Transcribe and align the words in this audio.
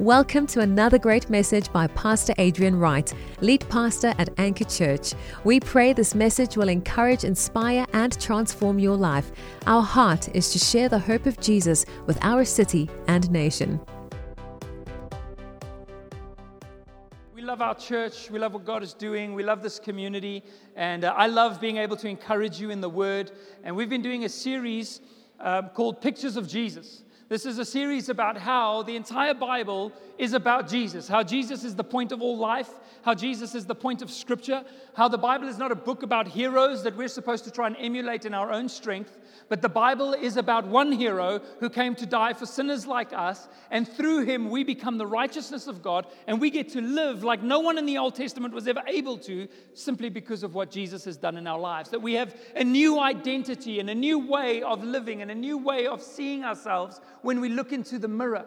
Welcome 0.00 0.46
to 0.46 0.60
another 0.60 0.98
great 0.98 1.28
message 1.28 1.70
by 1.74 1.86
Pastor 1.88 2.32
Adrian 2.38 2.78
Wright, 2.78 3.12
lead 3.42 3.68
pastor 3.68 4.14
at 4.16 4.30
Anchor 4.38 4.64
Church. 4.64 5.12
We 5.44 5.60
pray 5.60 5.92
this 5.92 6.14
message 6.14 6.56
will 6.56 6.70
encourage, 6.70 7.22
inspire, 7.22 7.84
and 7.92 8.18
transform 8.18 8.78
your 8.78 8.96
life. 8.96 9.30
Our 9.66 9.82
heart 9.82 10.34
is 10.34 10.52
to 10.52 10.58
share 10.58 10.88
the 10.88 10.98
hope 10.98 11.26
of 11.26 11.38
Jesus 11.38 11.84
with 12.06 12.18
our 12.22 12.46
city 12.46 12.88
and 13.08 13.30
nation. 13.30 13.78
We 17.34 17.42
love 17.42 17.60
our 17.60 17.74
church. 17.74 18.30
We 18.30 18.38
love 18.38 18.54
what 18.54 18.64
God 18.64 18.82
is 18.82 18.94
doing. 18.94 19.34
We 19.34 19.42
love 19.42 19.62
this 19.62 19.78
community. 19.78 20.42
And 20.76 21.04
uh, 21.04 21.12
I 21.14 21.26
love 21.26 21.60
being 21.60 21.76
able 21.76 21.98
to 21.98 22.08
encourage 22.08 22.58
you 22.58 22.70
in 22.70 22.80
the 22.80 22.88
Word. 22.88 23.32
And 23.64 23.76
we've 23.76 23.90
been 23.90 24.00
doing 24.00 24.24
a 24.24 24.30
series 24.30 25.02
um, 25.40 25.68
called 25.74 26.00
Pictures 26.00 26.38
of 26.38 26.48
Jesus. 26.48 27.04
This 27.30 27.46
is 27.46 27.60
a 27.60 27.64
series 27.64 28.08
about 28.08 28.36
how 28.36 28.82
the 28.82 28.96
entire 28.96 29.34
Bible 29.34 29.92
is 30.18 30.32
about 30.32 30.68
Jesus, 30.68 31.06
how 31.06 31.22
Jesus 31.22 31.62
is 31.62 31.76
the 31.76 31.84
point 31.84 32.10
of 32.10 32.20
all 32.20 32.36
life, 32.36 32.68
how 33.02 33.14
Jesus 33.14 33.54
is 33.54 33.64
the 33.66 33.74
point 33.74 34.02
of 34.02 34.10
Scripture, 34.10 34.64
how 34.94 35.06
the 35.06 35.16
Bible 35.16 35.46
is 35.46 35.56
not 35.56 35.70
a 35.70 35.76
book 35.76 36.02
about 36.02 36.26
heroes 36.26 36.82
that 36.82 36.96
we're 36.96 37.06
supposed 37.06 37.44
to 37.44 37.52
try 37.52 37.68
and 37.68 37.76
emulate 37.78 38.24
in 38.24 38.34
our 38.34 38.50
own 38.50 38.68
strength, 38.68 39.16
but 39.48 39.62
the 39.62 39.68
Bible 39.68 40.12
is 40.14 40.36
about 40.36 40.66
one 40.66 40.92
hero 40.92 41.40
who 41.58 41.68
came 41.68 41.94
to 41.96 42.06
die 42.06 42.32
for 42.32 42.46
sinners 42.46 42.86
like 42.86 43.12
us, 43.12 43.48
and 43.70 43.86
through 43.86 44.24
him 44.24 44.50
we 44.50 44.64
become 44.64 44.98
the 44.98 45.06
righteousness 45.06 45.66
of 45.66 45.82
God, 45.82 46.06
and 46.26 46.40
we 46.40 46.50
get 46.50 46.68
to 46.70 46.80
live 46.80 47.24
like 47.24 47.42
no 47.42 47.60
one 47.60 47.78
in 47.78 47.86
the 47.86 47.98
Old 47.98 48.14
Testament 48.14 48.54
was 48.54 48.68
ever 48.68 48.82
able 48.86 49.18
to, 49.18 49.48
simply 49.74 50.08
because 50.08 50.42
of 50.42 50.54
what 50.54 50.70
Jesus 50.70 51.04
has 51.04 51.16
done 51.16 51.36
in 51.36 51.46
our 51.46 51.58
lives. 51.58 51.90
That 51.90 52.02
we 52.02 52.14
have 52.14 52.34
a 52.56 52.64
new 52.64 53.00
identity 53.00 53.80
and 53.80 53.90
a 53.90 53.94
new 53.94 54.18
way 54.18 54.62
of 54.62 54.84
living 54.84 55.22
and 55.22 55.30
a 55.30 55.34
new 55.34 55.58
way 55.58 55.86
of 55.86 56.02
seeing 56.02 56.44
ourselves 56.44 57.00
when 57.22 57.40
we 57.40 57.48
look 57.48 57.72
into 57.72 57.98
the 57.98 58.08
mirror. 58.08 58.44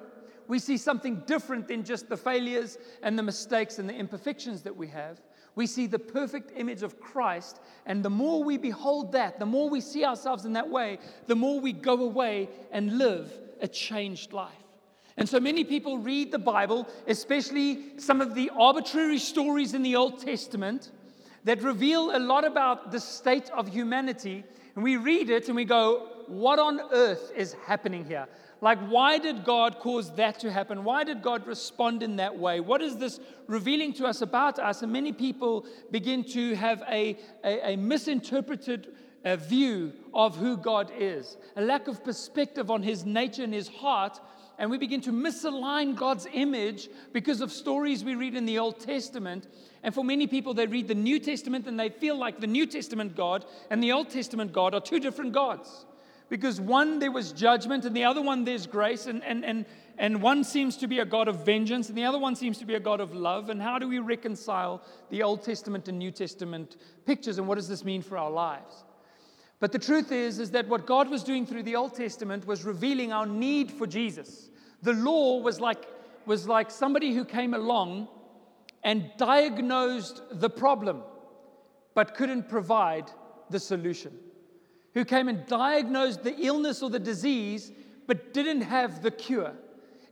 We 0.48 0.60
see 0.60 0.78
something 0.78 1.24
different 1.26 1.68
than 1.68 1.84
just 1.84 2.10
the 2.10 2.18
failures 2.18 2.78
and 3.02 3.18
the 3.18 3.24
mistakes 3.24 3.80
and 3.80 3.88
the 3.88 3.96
imperfections 3.96 4.62
that 4.64 4.76
we 4.76 4.88
have 4.88 5.22
we 5.56 5.68
see 5.68 5.86
the 5.86 6.00
perfect 6.00 6.52
image 6.58 6.84
of 6.84 7.00
Christ. 7.00 7.60
And 7.86 8.04
the 8.04 8.10
more 8.10 8.44
we 8.44 8.58
behold 8.58 9.12
that, 9.12 9.40
the 9.40 9.46
more 9.46 9.70
we 9.70 9.82
see 9.82 10.04
ourselves 10.04 10.46
in 10.46 10.54
that 10.54 10.70
way, 10.70 11.00
the 11.28 11.36
more 11.36 11.60
we 11.60 11.74
go 11.74 12.04
away 12.04 12.50
and 12.72 12.98
live 12.98 13.32
a 13.62 13.68
changed 13.68 14.34
life. 14.34 14.52
And 15.16 15.30
so 15.30 15.40
many 15.40 15.64
people 15.64 16.00
read 16.00 16.32
the 16.32 16.40
Bible, 16.40 16.88
especially 17.08 18.00
some 18.00 18.20
of 18.20 18.34
the 18.34 18.52
arbitrary 18.58 19.20
stories 19.20 19.76
in 19.76 19.84
the 19.84 19.96
Old 19.96 20.20
Testament 20.20 20.92
that 21.44 21.62
reveal 21.62 22.16
a 22.16 22.20
lot 22.20 22.46
about 22.46 22.92
the 22.92 23.00
state 23.00 23.52
of 23.52 23.68
humanity. 23.68 24.44
And 24.76 24.84
we 24.84 24.98
read 24.98 25.30
it 25.30 25.48
and 25.48 25.56
we 25.56 25.66
go, 25.66 26.08
What 26.28 26.58
on 26.58 26.82
earth 26.92 27.32
is 27.36 27.54
happening 27.66 28.06
here? 28.06 28.28
Like, 28.64 28.80
why 28.88 29.18
did 29.18 29.44
God 29.44 29.80
cause 29.80 30.16
that 30.16 30.40
to 30.40 30.50
happen? 30.50 30.86
Why 30.86 31.04
did 31.04 31.22
God 31.22 31.46
respond 31.46 32.02
in 32.02 32.16
that 32.16 32.40
way? 32.40 32.62
What 32.62 32.82
is 32.82 32.96
this 32.96 33.20
revealing 33.48 33.92
to 33.96 34.06
us 34.06 34.22
about 34.22 34.58
us? 34.58 34.82
And 34.82 34.94
many 34.94 35.12
people 35.12 35.66
begin 35.92 36.24
to 36.30 36.56
have 36.56 36.82
a, 36.90 37.18
a, 37.44 37.74
a 37.74 37.76
misinterpreted 37.76 38.88
uh, 39.26 39.36
view 39.36 39.92
of 40.14 40.38
who 40.38 40.56
God 40.56 40.94
is, 40.98 41.36
a 41.58 41.62
lack 41.62 41.90
of 41.90 42.06
perspective 42.06 42.72
on 42.72 42.82
his 42.82 43.04
nature 43.04 43.44
and 43.44 43.54
his 43.54 43.68
heart. 43.68 44.22
And 44.58 44.72
we 44.72 44.78
begin 44.78 45.02
to 45.02 45.12
misalign 45.12 45.94
God's 45.94 46.26
image 46.32 46.88
because 47.12 47.42
of 47.42 47.52
stories 47.52 48.06
we 48.06 48.16
read 48.16 48.34
in 48.34 48.46
the 48.46 48.60
Old 48.60 48.80
Testament. 48.80 49.46
And 49.84 49.94
for 49.94 50.06
many 50.06 50.26
people, 50.26 50.54
they 50.54 50.68
read 50.68 50.88
the 50.88 50.96
New 50.96 51.20
Testament 51.20 51.68
and 51.68 51.78
they 51.78 51.90
feel 51.90 52.18
like 52.18 52.40
the 52.40 52.48
New 52.48 52.66
Testament 52.66 53.18
God 53.18 53.44
and 53.70 53.84
the 53.84 53.92
Old 53.92 54.10
Testament 54.10 54.54
God 54.54 54.74
are 54.74 54.80
two 54.80 55.02
different 55.02 55.34
gods 55.34 55.86
because 56.34 56.60
one 56.60 56.98
there 56.98 57.12
was 57.12 57.32
judgment 57.32 57.86
and 57.86 57.96
the 57.96 58.06
other 58.06 58.20
one 58.20 58.44
there's 58.44 58.66
grace 58.66 59.06
and, 59.06 59.24
and, 59.24 59.46
and, 59.46 59.68
and 60.00 60.20
one 60.20 60.44
seems 60.44 60.76
to 60.78 60.88
be 60.88 60.98
a 60.98 61.06
god 61.06 61.28
of 61.28 61.46
vengeance 61.46 61.90
and 61.90 61.96
the 61.96 62.06
other 62.06 62.18
one 62.18 62.36
seems 62.36 62.58
to 62.58 62.66
be 62.66 62.74
a 62.74 62.80
god 62.80 63.00
of 63.00 63.14
love. 63.14 63.52
And 63.52 63.62
how 63.62 63.78
do 63.78 63.88
we 63.88 64.00
reconcile 64.00 64.82
the 65.12 65.22
old 65.22 65.44
testament 65.44 65.88
and 65.90 66.00
new 66.00 66.10
testament 66.10 66.78
pictures 67.06 67.38
and 67.38 67.48
what 67.48 67.60
does 67.60 67.68
this 67.68 67.86
mean 67.86 68.02
for 68.02 68.18
our 68.18 68.32
lives? 68.32 68.84
But 69.60 69.72
the 69.72 69.78
truth 69.78 70.12
is 70.12 70.40
is 70.40 70.50
that 70.50 70.68
what 70.68 70.88
god 70.88 71.08
was 71.08 71.24
doing 71.24 71.46
through 71.46 71.62
the 71.62 71.76
old 71.76 71.94
testament 71.94 72.48
was 72.48 72.66
revealing 72.66 73.14
our 73.14 73.28
need 73.28 73.72
for 73.72 73.86
jesus. 73.86 74.50
The 74.82 74.94
law 74.94 75.40
was 75.40 75.60
like 75.60 75.86
was 76.26 76.48
like 76.48 76.72
somebody 76.72 77.14
who 77.14 77.26
came 77.26 77.54
along 77.54 78.08
and 78.84 79.12
diagnosed 79.18 80.24
the 80.32 80.50
problem 80.50 81.04
but 81.94 82.16
couldn't 82.16 82.50
provide 82.50 83.12
the 83.52 83.60
solution 83.60 84.18
who 84.94 85.06
came 85.06 85.28
and 85.28 85.46
diagnosed 85.48 86.24
the 86.24 86.36
illness 86.40 86.82
or 86.82 86.90
the 86.90 87.00
disease, 87.00 87.72
but 88.08 88.34
didn't 88.34 88.62
have 88.62 89.02
the 89.02 89.12
cure. 89.12 89.54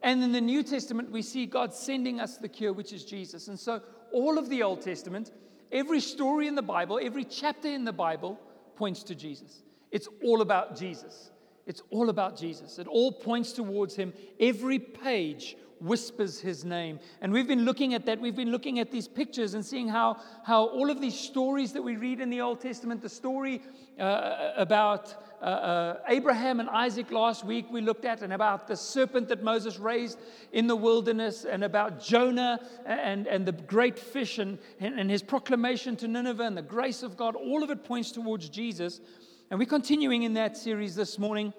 And 0.03 0.23
in 0.23 0.31
the 0.31 0.41
New 0.41 0.63
Testament, 0.63 1.11
we 1.11 1.21
see 1.21 1.45
God 1.45 1.73
sending 1.73 2.19
us 2.19 2.37
the 2.37 2.49
cure, 2.49 2.73
which 2.73 2.91
is 2.91 3.05
Jesus. 3.05 3.47
And 3.47 3.59
so, 3.59 3.81
all 4.11 4.37
of 4.37 4.49
the 4.49 4.63
Old 4.63 4.81
Testament, 4.81 5.31
every 5.71 5.99
story 5.99 6.47
in 6.47 6.55
the 6.55 6.61
Bible, 6.61 6.99
every 7.01 7.23
chapter 7.23 7.67
in 7.67 7.85
the 7.85 7.93
Bible 7.93 8.39
points 8.75 9.03
to 9.03 9.15
Jesus. 9.15 9.61
It's 9.91 10.07
all 10.23 10.41
about 10.41 10.75
Jesus. 10.75 11.31
It's 11.67 11.83
all 11.91 12.09
about 12.09 12.37
Jesus. 12.37 12.79
It 12.79 12.87
all 12.87 13.11
points 13.11 13.53
towards 13.53 13.95
Him. 13.95 14.13
Every 14.39 14.79
page 14.79 15.55
whispers 15.81 16.39
his 16.39 16.63
name. 16.63 16.99
And 17.21 17.33
we've 17.33 17.47
been 17.47 17.65
looking 17.65 17.93
at 17.93 18.05
that. 18.05 18.21
We've 18.21 18.35
been 18.35 18.51
looking 18.51 18.79
at 18.79 18.91
these 18.91 19.07
pictures 19.07 19.55
and 19.55 19.65
seeing 19.65 19.87
how, 19.87 20.17
how 20.43 20.67
all 20.67 20.89
of 20.89 21.01
these 21.01 21.19
stories 21.19 21.73
that 21.73 21.81
we 21.81 21.95
read 21.95 22.21
in 22.21 22.29
the 22.29 22.41
Old 22.41 22.61
Testament, 22.61 23.01
the 23.01 23.09
story 23.09 23.61
uh, 23.99 24.51
about 24.57 25.15
uh, 25.41 25.45
uh, 25.45 25.99
Abraham 26.07 26.59
and 26.59 26.69
Isaac 26.69 27.11
last 27.11 27.43
week 27.43 27.65
we 27.71 27.81
looked 27.81 28.05
at, 28.05 28.21
and 28.21 28.31
about 28.31 28.67
the 28.67 28.75
serpent 28.75 29.27
that 29.29 29.43
Moses 29.43 29.79
raised 29.79 30.19
in 30.53 30.67
the 30.67 30.75
wilderness, 30.75 31.45
and 31.45 31.63
about 31.63 31.99
Jonah 31.99 32.59
and, 32.85 33.25
and 33.25 33.45
the 33.45 33.51
great 33.51 33.97
fish 33.97 34.37
and, 34.37 34.59
and 34.79 35.09
his 35.09 35.23
proclamation 35.23 35.95
to 35.97 36.07
Nineveh 36.07 36.43
and 36.43 36.55
the 36.55 36.61
grace 36.61 37.01
of 37.01 37.17
God. 37.17 37.35
All 37.35 37.63
of 37.63 37.71
it 37.71 37.83
points 37.83 38.11
towards 38.11 38.49
Jesus. 38.49 39.01
And 39.49 39.59
we're 39.59 39.65
continuing 39.65 40.23
in 40.23 40.33
that 40.35 40.55
series 40.57 40.95
this 40.95 41.17
morning 41.17 41.53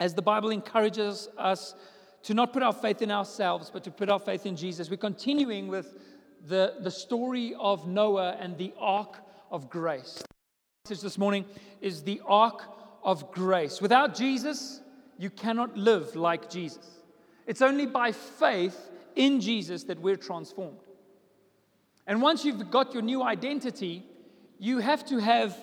as 0.00 0.14
the 0.14 0.22
Bible 0.22 0.50
encourages 0.50 1.28
us 1.36 1.74
to 2.24 2.34
not 2.34 2.52
put 2.52 2.62
our 2.62 2.72
faith 2.72 3.02
in 3.02 3.10
ourselves, 3.10 3.70
but 3.70 3.84
to 3.84 3.90
put 3.90 4.08
our 4.08 4.18
faith 4.18 4.46
in 4.46 4.56
Jesus. 4.56 4.90
We're 4.90 4.96
continuing 4.96 5.68
with 5.68 5.94
the, 6.46 6.74
the 6.80 6.90
story 6.90 7.54
of 7.58 7.86
Noah 7.86 8.36
and 8.40 8.56
the 8.58 8.72
ark 8.78 9.18
of 9.50 9.70
grace. 9.70 10.22
The 10.84 10.94
this 10.94 11.18
morning 11.18 11.44
is 11.80 12.02
the 12.02 12.20
ark 12.26 12.62
of 13.02 13.30
grace. 13.30 13.80
Without 13.80 14.14
Jesus, 14.14 14.80
you 15.18 15.30
cannot 15.30 15.76
live 15.76 16.16
like 16.16 16.50
Jesus. 16.50 16.86
It's 17.46 17.62
only 17.62 17.86
by 17.86 18.12
faith 18.12 18.90
in 19.14 19.40
Jesus 19.40 19.84
that 19.84 20.00
we're 20.00 20.16
transformed. 20.16 20.80
And 22.06 22.20
once 22.20 22.44
you've 22.44 22.70
got 22.70 22.94
your 22.94 23.02
new 23.02 23.22
identity, 23.22 24.02
you 24.58 24.78
have 24.78 25.04
to 25.06 25.18
have 25.18 25.56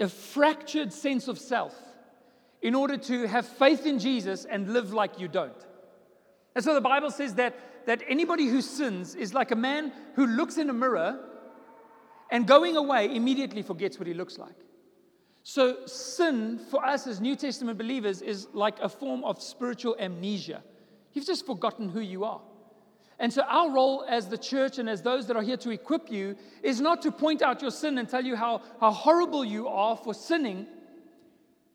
a 0.00 0.08
fractured 0.08 0.92
sense 0.92 1.26
of 1.26 1.38
self 1.38 1.74
in 2.62 2.74
order 2.74 2.96
to 2.96 3.26
have 3.26 3.46
faith 3.46 3.86
in 3.86 3.98
Jesus 3.98 4.44
and 4.44 4.72
live 4.72 4.92
like 4.92 5.18
you 5.20 5.28
don't. 5.28 5.66
And 6.54 6.64
so 6.64 6.74
the 6.74 6.80
Bible 6.80 7.10
says 7.10 7.34
that, 7.34 7.86
that 7.86 8.02
anybody 8.08 8.46
who 8.46 8.62
sins 8.62 9.14
is 9.14 9.34
like 9.34 9.50
a 9.50 9.56
man 9.56 9.92
who 10.14 10.26
looks 10.26 10.56
in 10.56 10.70
a 10.70 10.72
mirror 10.72 11.20
and 12.30 12.46
going 12.46 12.76
away 12.76 13.14
immediately 13.14 13.62
forgets 13.62 13.98
what 13.98 14.08
he 14.08 14.14
looks 14.14 14.38
like. 14.38 14.54
So, 15.48 15.86
sin 15.86 16.58
for 16.58 16.84
us 16.84 17.06
as 17.06 17.20
New 17.20 17.36
Testament 17.36 17.78
believers 17.78 18.20
is 18.20 18.48
like 18.52 18.80
a 18.80 18.88
form 18.88 19.22
of 19.22 19.40
spiritual 19.40 19.94
amnesia. 20.00 20.60
You've 21.12 21.26
just 21.26 21.46
forgotten 21.46 21.88
who 21.88 22.00
you 22.00 22.24
are. 22.24 22.40
And 23.20 23.32
so, 23.32 23.42
our 23.42 23.70
role 23.70 24.04
as 24.08 24.26
the 24.26 24.36
church 24.36 24.78
and 24.78 24.90
as 24.90 25.02
those 25.02 25.28
that 25.28 25.36
are 25.36 25.42
here 25.42 25.56
to 25.58 25.70
equip 25.70 26.10
you 26.10 26.36
is 26.64 26.80
not 26.80 27.00
to 27.02 27.12
point 27.12 27.42
out 27.42 27.62
your 27.62 27.70
sin 27.70 27.98
and 27.98 28.08
tell 28.08 28.24
you 28.24 28.34
how, 28.34 28.60
how 28.80 28.90
horrible 28.90 29.44
you 29.44 29.68
are 29.68 29.96
for 29.96 30.12
sinning, 30.14 30.66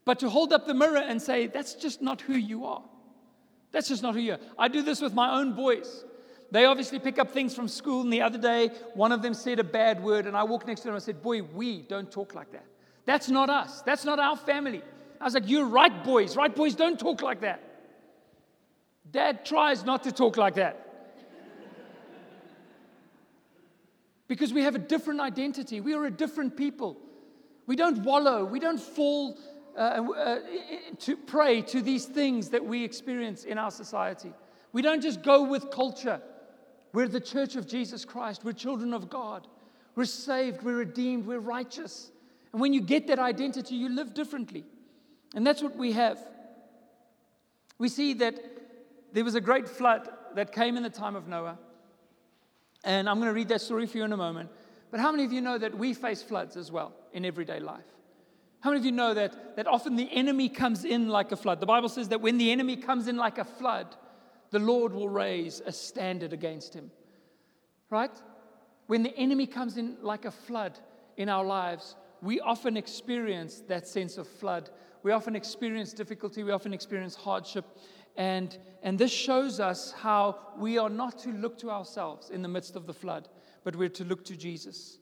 but 0.05 0.19
to 0.19 0.29
hold 0.29 0.51
up 0.53 0.65
the 0.65 0.73
mirror 0.73 0.97
and 0.97 1.21
say, 1.21 1.47
that's 1.47 1.75
just 1.75 2.01
not 2.01 2.21
who 2.21 2.33
you 2.33 2.65
are. 2.65 2.83
That's 3.71 3.87
just 3.87 4.03
not 4.03 4.15
who 4.15 4.19
you 4.19 4.33
are. 4.33 4.39
I 4.57 4.67
do 4.67 4.81
this 4.81 5.01
with 5.01 5.13
my 5.13 5.39
own 5.39 5.53
boys. 5.53 6.03
They 6.51 6.65
obviously 6.65 6.99
pick 6.99 7.17
up 7.17 7.31
things 7.31 7.55
from 7.55 7.67
school. 7.67 8.01
And 8.01 8.11
the 8.11 8.21
other 8.21 8.37
day, 8.37 8.71
one 8.93 9.11
of 9.11 9.21
them 9.21 9.33
said 9.33 9.59
a 9.59 9.63
bad 9.63 10.03
word, 10.03 10.25
and 10.25 10.35
I 10.35 10.43
walked 10.43 10.67
next 10.67 10.81
to 10.81 10.87
them 10.87 10.95
and 10.95 11.01
I 11.01 11.05
said, 11.05 11.21
Boy, 11.21 11.41
we 11.41 11.81
don't 11.83 12.11
talk 12.11 12.35
like 12.35 12.51
that. 12.51 12.65
That's 13.05 13.29
not 13.29 13.49
us. 13.49 13.81
That's 13.83 14.03
not 14.03 14.19
our 14.19 14.35
family. 14.35 14.81
I 15.19 15.23
was 15.23 15.33
like, 15.33 15.47
You're 15.47 15.65
right, 15.65 16.03
boys. 16.03 16.35
Right, 16.35 16.53
boys 16.53 16.75
don't 16.75 16.99
talk 16.99 17.21
like 17.21 17.41
that. 17.41 17.63
Dad 19.09 19.45
tries 19.45 19.85
not 19.85 20.03
to 20.03 20.11
talk 20.11 20.35
like 20.35 20.55
that. 20.55 21.15
because 24.27 24.51
we 24.51 24.63
have 24.63 24.75
a 24.75 24.79
different 24.79 25.21
identity. 25.21 25.79
We 25.79 25.93
are 25.93 26.05
a 26.05 26.11
different 26.11 26.57
people. 26.57 26.97
We 27.65 27.77
don't 27.77 28.03
wallow. 28.03 28.43
We 28.43 28.59
don't 28.59 28.79
fall 28.79 29.37
uh, 29.77 29.79
uh, 29.79 30.39
to 30.99 31.15
prey 31.15 31.61
to 31.61 31.81
these 31.81 32.05
things 32.05 32.49
that 32.49 32.63
we 32.63 32.83
experience 32.83 33.43
in 33.43 33.57
our 33.57 33.71
society. 33.71 34.31
We 34.73 34.81
don't 34.81 35.01
just 35.01 35.21
go 35.21 35.43
with 35.43 35.71
culture. 35.71 36.21
We're 36.93 37.07
the 37.07 37.21
church 37.21 37.55
of 37.55 37.67
Jesus 37.67 38.05
Christ. 38.05 38.43
We're 38.43 38.53
children 38.53 38.93
of 38.93 39.09
God. 39.09 39.47
We're 39.95 40.05
saved. 40.05 40.63
We're 40.63 40.77
redeemed. 40.77 41.25
We're 41.25 41.39
righteous. 41.39 42.11
And 42.51 42.61
when 42.61 42.73
you 42.73 42.81
get 42.81 43.07
that 43.07 43.19
identity, 43.19 43.75
you 43.75 43.89
live 43.89 44.13
differently. 44.13 44.65
And 45.35 45.45
that's 45.47 45.61
what 45.61 45.75
we 45.75 45.93
have. 45.93 46.19
We 47.77 47.89
see 47.89 48.13
that 48.15 48.39
there 49.13 49.23
was 49.23 49.35
a 49.35 49.41
great 49.41 49.67
flood 49.67 50.09
that 50.35 50.51
came 50.51 50.77
in 50.77 50.83
the 50.83 50.89
time 50.89 51.15
of 51.15 51.27
Noah. 51.27 51.57
And 52.83 53.09
I'm 53.09 53.17
going 53.17 53.27
to 53.27 53.33
read 53.33 53.49
that 53.49 53.61
story 53.61 53.87
for 53.87 53.97
you 53.97 54.03
in 54.03 54.11
a 54.11 54.17
moment. 54.17 54.49
But 54.89 54.99
how 54.99 55.11
many 55.11 55.23
of 55.23 55.31
you 55.31 55.41
know 55.41 55.57
that 55.57 55.77
we 55.77 55.93
face 55.93 56.21
floods 56.21 56.57
as 56.57 56.71
well 56.71 56.93
in 57.13 57.25
everyday 57.25 57.59
life? 57.59 57.85
How 58.61 58.69
many 58.69 58.79
of 58.79 58.85
you 58.85 58.91
know 58.91 59.13
that, 59.15 59.55
that 59.55 59.67
often 59.67 59.95
the 59.95 60.09
enemy 60.11 60.47
comes 60.47 60.85
in 60.85 61.09
like 61.09 61.31
a 61.31 61.35
flood? 61.35 61.59
The 61.59 61.65
Bible 61.65 61.89
says 61.89 62.09
that 62.09 62.21
when 62.21 62.37
the 62.37 62.51
enemy 62.51 62.75
comes 62.75 63.07
in 63.07 63.17
like 63.17 63.39
a 63.39 63.43
flood, 63.43 63.87
the 64.51 64.59
Lord 64.59 64.93
will 64.93 65.09
raise 65.09 65.61
a 65.65 65.71
standard 65.71 66.31
against 66.31 66.75
him. 66.75 66.91
Right? 67.89 68.11
When 68.85 69.01
the 69.01 69.17
enemy 69.17 69.47
comes 69.47 69.77
in 69.77 69.97
like 70.01 70.25
a 70.25 70.31
flood 70.31 70.77
in 71.17 71.27
our 71.27 71.43
lives, 71.43 71.95
we 72.21 72.39
often 72.39 72.77
experience 72.77 73.63
that 73.67 73.87
sense 73.87 74.17
of 74.19 74.27
flood. 74.27 74.69
We 75.01 75.11
often 75.11 75.35
experience 75.35 75.91
difficulty. 75.91 76.43
We 76.43 76.51
often 76.51 76.71
experience 76.73 77.15
hardship. 77.15 77.65
And, 78.15 78.55
and 78.83 78.99
this 78.99 79.11
shows 79.11 79.59
us 79.59 79.91
how 79.91 80.37
we 80.57 80.77
are 80.77 80.89
not 80.89 81.17
to 81.19 81.29
look 81.29 81.57
to 81.59 81.71
ourselves 81.71 82.29
in 82.29 82.43
the 82.43 82.47
midst 82.47 82.75
of 82.75 82.85
the 82.85 82.93
flood, 82.93 83.27
but 83.63 83.75
we're 83.75 83.89
to 83.89 84.03
look 84.03 84.23
to 84.25 84.37
Jesus. 84.37 84.99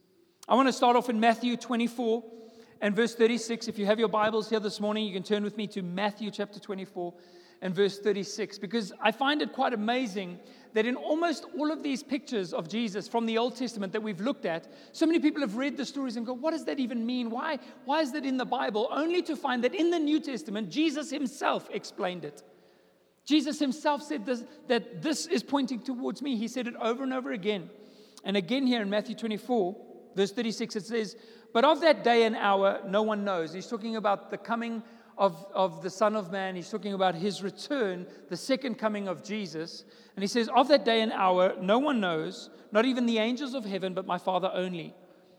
I 0.47 0.55
want 0.55 0.69
to 0.69 0.73
start 0.73 0.95
off 0.95 1.09
in 1.09 1.19
Matthew 1.19 1.57
24 1.57 2.23
and 2.81 2.95
verse 2.95 3.15
36. 3.15 3.67
If 3.67 3.77
you 3.77 3.85
have 3.85 3.99
your 3.99 4.07
Bibles 4.07 4.49
here 4.49 4.59
this 4.59 4.79
morning, 4.79 5.05
you 5.05 5.13
can 5.13 5.23
turn 5.23 5.43
with 5.43 5.57
me 5.57 5.67
to 5.67 5.81
Matthew 5.81 6.31
chapter 6.31 6.59
24 6.59 7.13
and 7.61 7.75
verse 7.75 7.99
36, 7.99 8.57
because 8.57 8.93
I 9.01 9.11
find 9.11 9.41
it 9.41 9.51
quite 9.51 9.73
amazing 9.73 10.39
that 10.73 10.85
in 10.85 10.95
almost 10.95 11.45
all 11.57 11.71
of 11.71 11.83
these 11.83 12.01
pictures 12.01 12.53
of 12.53 12.69
Jesus 12.69 13.07
from 13.07 13.25
the 13.25 13.37
Old 13.37 13.57
Testament 13.57 13.91
that 13.91 14.01
we've 14.01 14.21
looked 14.21 14.45
at, 14.45 14.71
so 14.93 15.05
many 15.05 15.19
people 15.19 15.41
have 15.41 15.57
read 15.57 15.75
the 15.75 15.85
stories 15.85 16.15
and 16.15 16.25
go, 16.25 16.31
What 16.31 16.51
does 16.51 16.63
that 16.65 16.79
even 16.79 17.05
mean? 17.05 17.29
Why, 17.29 17.59
why 17.83 17.99
is 17.99 18.13
that 18.13 18.25
in 18.25 18.37
the 18.37 18.45
Bible? 18.45 18.87
Only 18.91 19.21
to 19.23 19.35
find 19.35 19.63
that 19.65 19.75
in 19.75 19.89
the 19.89 19.99
New 19.99 20.21
Testament, 20.21 20.69
Jesus 20.69 21.09
himself 21.09 21.67
explained 21.73 22.23
it. 22.23 22.43
Jesus 23.25 23.59
himself 23.59 24.01
said 24.01 24.25
this, 24.25 24.43
that 24.67 25.01
this 25.01 25.25
is 25.25 25.43
pointing 25.43 25.81
towards 25.81 26.21
me. 26.21 26.37
He 26.37 26.47
said 26.47 26.65
it 26.65 26.75
over 26.77 27.03
and 27.03 27.13
over 27.13 27.31
again. 27.31 27.69
And 28.23 28.37
again, 28.37 28.65
here 28.65 28.81
in 28.81 28.89
Matthew 28.89 29.15
24, 29.15 29.75
verse 30.15 30.31
36, 30.31 30.75
it 30.77 30.85
says, 30.85 31.15
But 31.53 31.65
of 31.65 31.81
that 31.81 32.03
day 32.03 32.23
and 32.23 32.35
hour, 32.35 32.81
no 32.85 33.01
one 33.01 33.23
knows. 33.23 33.53
He's 33.53 33.67
talking 33.67 33.95
about 33.95 34.29
the 34.29 34.37
coming 34.37 34.83
of, 35.17 35.45
of 35.53 35.81
the 35.81 35.89
Son 35.89 36.15
of 36.15 36.31
Man. 36.31 36.55
He's 36.55 36.69
talking 36.69 36.93
about 36.93 37.15
his 37.15 37.43
return, 37.43 38.07
the 38.29 38.37
second 38.37 38.75
coming 38.75 39.07
of 39.07 39.23
Jesus. 39.23 39.83
And 40.15 40.23
he 40.23 40.27
says, 40.27 40.49
Of 40.55 40.67
that 40.69 40.85
day 40.85 41.01
and 41.01 41.11
hour, 41.11 41.55
no 41.61 41.79
one 41.79 41.99
knows, 41.99 42.49
not 42.71 42.85
even 42.85 43.05
the 43.05 43.17
angels 43.17 43.53
of 43.53 43.65
heaven, 43.65 43.93
but 43.93 44.07
my 44.07 44.17
Father 44.17 44.49
only. 44.53 44.85
And 44.85 44.93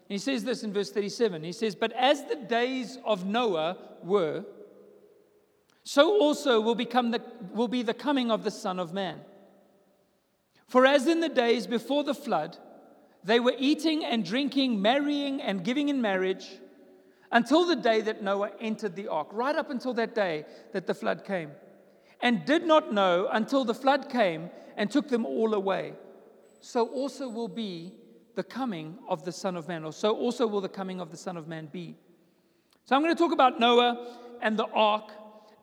he 0.09 0.19
says 0.19 0.45
this 0.45 0.65
in 0.65 0.73
verse 0.73 0.91
37. 0.91 1.43
He 1.43 1.53
says, 1.53 1.75
But 1.75 1.93
as 1.93 2.25
the 2.25 2.37
days 2.37 2.99
of 3.05 3.25
Noah 3.25 3.79
were, 4.03 4.45
so 5.85 6.21
also 6.21 6.61
will, 6.61 6.75
become 6.75 7.11
the, 7.11 7.23
will 7.53 7.69
be 7.69 7.83
the 7.83 7.95
coming 7.95 8.31
of 8.31 8.45
the 8.45 8.51
Son 8.51 8.79
of 8.79 8.93
Man. 8.93 9.21
For 10.67 10.85
as 10.87 11.07
in 11.07 11.21
the 11.21 11.29
days 11.29 11.67
before 11.67 12.05
the 12.05 12.15
flood, 12.15 12.59
they 13.25 13.41
were 13.41 13.55
eating 13.59 14.05
and 14.05 14.25
drinking, 14.25 14.81
marrying 14.81 15.41
and 15.43 15.65
giving 15.65 15.89
in 15.89 16.01
marriage 16.01 16.47
until 17.33 17.67
the 17.67 17.77
day 17.77 18.01
that 18.01 18.23
Noah 18.23 18.51
entered 18.61 18.97
the 18.97 19.09
ark, 19.09 19.29
right 19.33 19.55
up 19.55 19.71
until 19.71 19.95
that 19.95 20.15
day 20.15 20.45
that 20.73 20.87
the 20.87 20.95
flood 20.95 21.25
came, 21.25 21.51
and 22.21 22.45
did 22.45 22.65
not 22.65 22.93
know 22.93 23.29
until 23.31 23.65
the 23.65 23.75
flood 23.75 24.09
came 24.11 24.51
and 24.77 24.91
took 24.91 25.09
them 25.09 25.25
all 25.25 25.55
away. 25.55 25.93
So 26.61 26.87
also 26.89 27.29
will 27.29 27.49
be 27.49 27.93
the 28.35 28.43
coming 28.43 28.99
of 29.09 29.25
the 29.25 29.33
Son 29.33 29.57
of 29.57 29.69
Man, 29.69 29.85
or 29.85 29.93
so 29.93 30.17
also 30.17 30.47
will 30.47 30.61
the 30.61 30.69
coming 30.69 31.01
of 31.01 31.11
the 31.11 31.17
Son 31.17 31.37
of 31.37 31.47
Man 31.47 31.69
be. 31.71 31.97
So 32.85 32.97
I'm 32.97 33.03
going 33.03 33.15
to 33.15 33.19
talk 33.19 33.33
about 33.33 33.61
Noah 33.61 34.17
and 34.41 34.59
the 34.59 34.67
ark, 34.67 35.11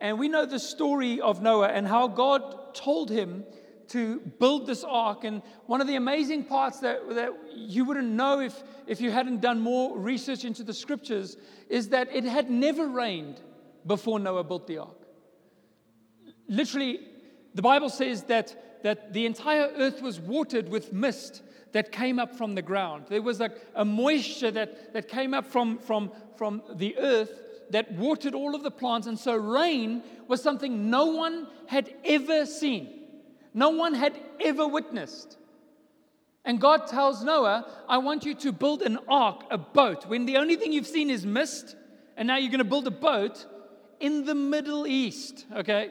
and 0.00 0.18
we 0.18 0.28
know 0.28 0.46
the 0.46 0.58
story 0.58 1.20
of 1.20 1.42
Noah 1.42 1.68
and 1.68 1.86
how 1.86 2.08
God 2.08 2.74
told 2.74 3.10
him 3.10 3.44
to 3.88 4.20
build 4.38 4.66
this 4.66 4.84
ark. 4.84 5.24
And 5.24 5.42
one 5.66 5.80
of 5.80 5.86
the 5.86 5.96
amazing 5.96 6.44
parts 6.44 6.80
that, 6.80 7.08
that 7.14 7.32
you 7.54 7.84
wouldn't 7.84 8.08
know 8.08 8.40
if, 8.40 8.62
if 8.86 9.00
you 9.00 9.10
hadn't 9.10 9.40
done 9.40 9.60
more 9.60 9.96
research 9.96 10.44
into 10.44 10.62
the 10.62 10.74
scriptures 10.74 11.36
is 11.68 11.88
that 11.90 12.08
it 12.14 12.24
had 12.24 12.50
never 12.50 12.86
rained 12.86 13.40
before 13.86 14.18
Noah 14.18 14.44
built 14.44 14.66
the 14.66 14.78
ark. 14.78 14.96
Literally, 16.48 17.00
the 17.54 17.62
Bible 17.62 17.88
says 17.88 18.24
that, 18.24 18.82
that 18.82 19.12
the 19.12 19.26
entire 19.26 19.70
earth 19.76 20.02
was 20.02 20.20
watered 20.20 20.68
with 20.68 20.92
mist 20.92 21.42
that 21.72 21.92
came 21.92 22.18
up 22.18 22.34
from 22.34 22.54
the 22.54 22.62
ground. 22.62 23.06
There 23.08 23.22
was 23.22 23.40
a, 23.40 23.50
a 23.74 23.84
moisture 23.84 24.50
that, 24.52 24.94
that 24.94 25.08
came 25.08 25.34
up 25.34 25.46
from, 25.46 25.78
from, 25.78 26.10
from 26.36 26.62
the 26.74 26.96
earth 26.98 27.30
that 27.70 27.92
watered 27.92 28.34
all 28.34 28.54
of 28.54 28.62
the 28.62 28.70
plants. 28.70 29.06
And 29.06 29.18
so 29.18 29.36
rain 29.36 30.02
was 30.26 30.42
something 30.42 30.90
no 30.90 31.06
one 31.06 31.46
had 31.66 31.94
ever 32.04 32.46
seen 32.46 32.97
no 33.54 33.70
one 33.70 33.94
had 33.94 34.18
ever 34.40 34.66
witnessed. 34.66 35.36
And 36.44 36.60
God 36.60 36.86
tells 36.86 37.22
Noah, 37.22 37.66
I 37.88 37.98
want 37.98 38.24
you 38.24 38.34
to 38.36 38.52
build 38.52 38.82
an 38.82 38.98
ark, 39.08 39.44
a 39.50 39.58
boat, 39.58 40.06
when 40.06 40.24
the 40.24 40.38
only 40.38 40.56
thing 40.56 40.72
you've 40.72 40.86
seen 40.86 41.10
is 41.10 41.26
mist, 41.26 41.76
and 42.16 42.26
now 42.26 42.36
you're 42.36 42.50
going 42.50 42.58
to 42.58 42.64
build 42.64 42.86
a 42.86 42.90
boat 42.90 43.44
in 44.00 44.24
the 44.24 44.34
Middle 44.34 44.86
East, 44.86 45.44
okay? 45.54 45.90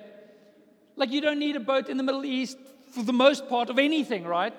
Like 0.96 1.12
you 1.12 1.22
don't 1.22 1.40
need 1.40 1.56
a 1.56 1.60
boat 1.60 1.90
in 1.90 1.98
the 1.98 2.04
Middle 2.04 2.26
East 2.26 2.58
for 2.92 3.04
the 3.04 3.14
most 3.14 3.48
part 3.50 3.70
of 3.70 3.78
anything, 3.78 4.24
right? 4.24 4.54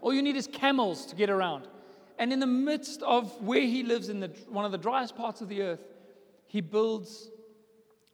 All 0.00 0.12
you 0.12 0.22
need 0.22 0.36
is 0.36 0.46
camels 0.46 1.06
to 1.06 1.16
get 1.16 1.30
around. 1.30 1.68
And 2.18 2.32
in 2.32 2.40
the 2.40 2.46
midst 2.46 3.02
of 3.02 3.40
where 3.42 3.60
he 3.60 3.82
lives, 3.82 4.08
in 4.08 4.20
the, 4.20 4.28
one 4.48 4.64
of 4.64 4.72
the 4.72 4.78
driest 4.78 5.16
parts 5.16 5.40
of 5.40 5.48
the 5.48 5.62
earth, 5.62 5.80
he 6.46 6.60
builds 6.60 7.28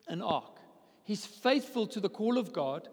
an 0.09 0.23
ark. 0.23 0.59
He's 1.05 1.25
faithful 1.25 1.87
to 1.89 2.01
the 2.01 2.09
call 2.09 2.39
of 2.39 2.53
God 2.53 2.89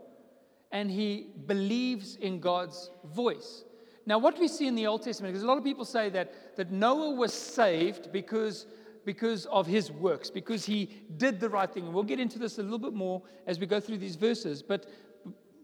and 0.71 0.91
he 0.91 1.27
believes 1.45 2.15
in 2.17 2.39
God's 2.39 2.91
voice. 3.05 3.63
Now, 4.05 4.17
what 4.17 4.39
we 4.39 4.47
see 4.47 4.67
in 4.67 4.75
the 4.75 4.87
Old 4.87 5.03
Testament, 5.03 5.33
because 5.33 5.43
a 5.43 5.47
lot 5.47 5.57
of 5.57 5.63
people 5.63 5.85
say 5.85 6.09
that, 6.09 6.55
that 6.55 6.71
Noah 6.71 7.13
was 7.13 7.33
saved 7.33 8.11
because, 8.11 8.65
because 9.05 9.45
of 9.47 9.67
his 9.67 9.91
works, 9.91 10.29
because 10.29 10.65
he 10.65 10.89
did 11.17 11.39
the 11.39 11.49
right 11.49 11.69
thing. 11.69 11.85
And 11.85 11.93
we'll 11.93 12.03
get 12.03 12.19
into 12.19 12.39
this 12.39 12.57
a 12.57 12.63
little 12.63 12.79
bit 12.79 12.93
more 12.93 13.21
as 13.45 13.59
we 13.59 13.65
go 13.65 13.81
through 13.81 13.97
these 13.97 14.15
verses. 14.15 14.61
But, 14.61 14.85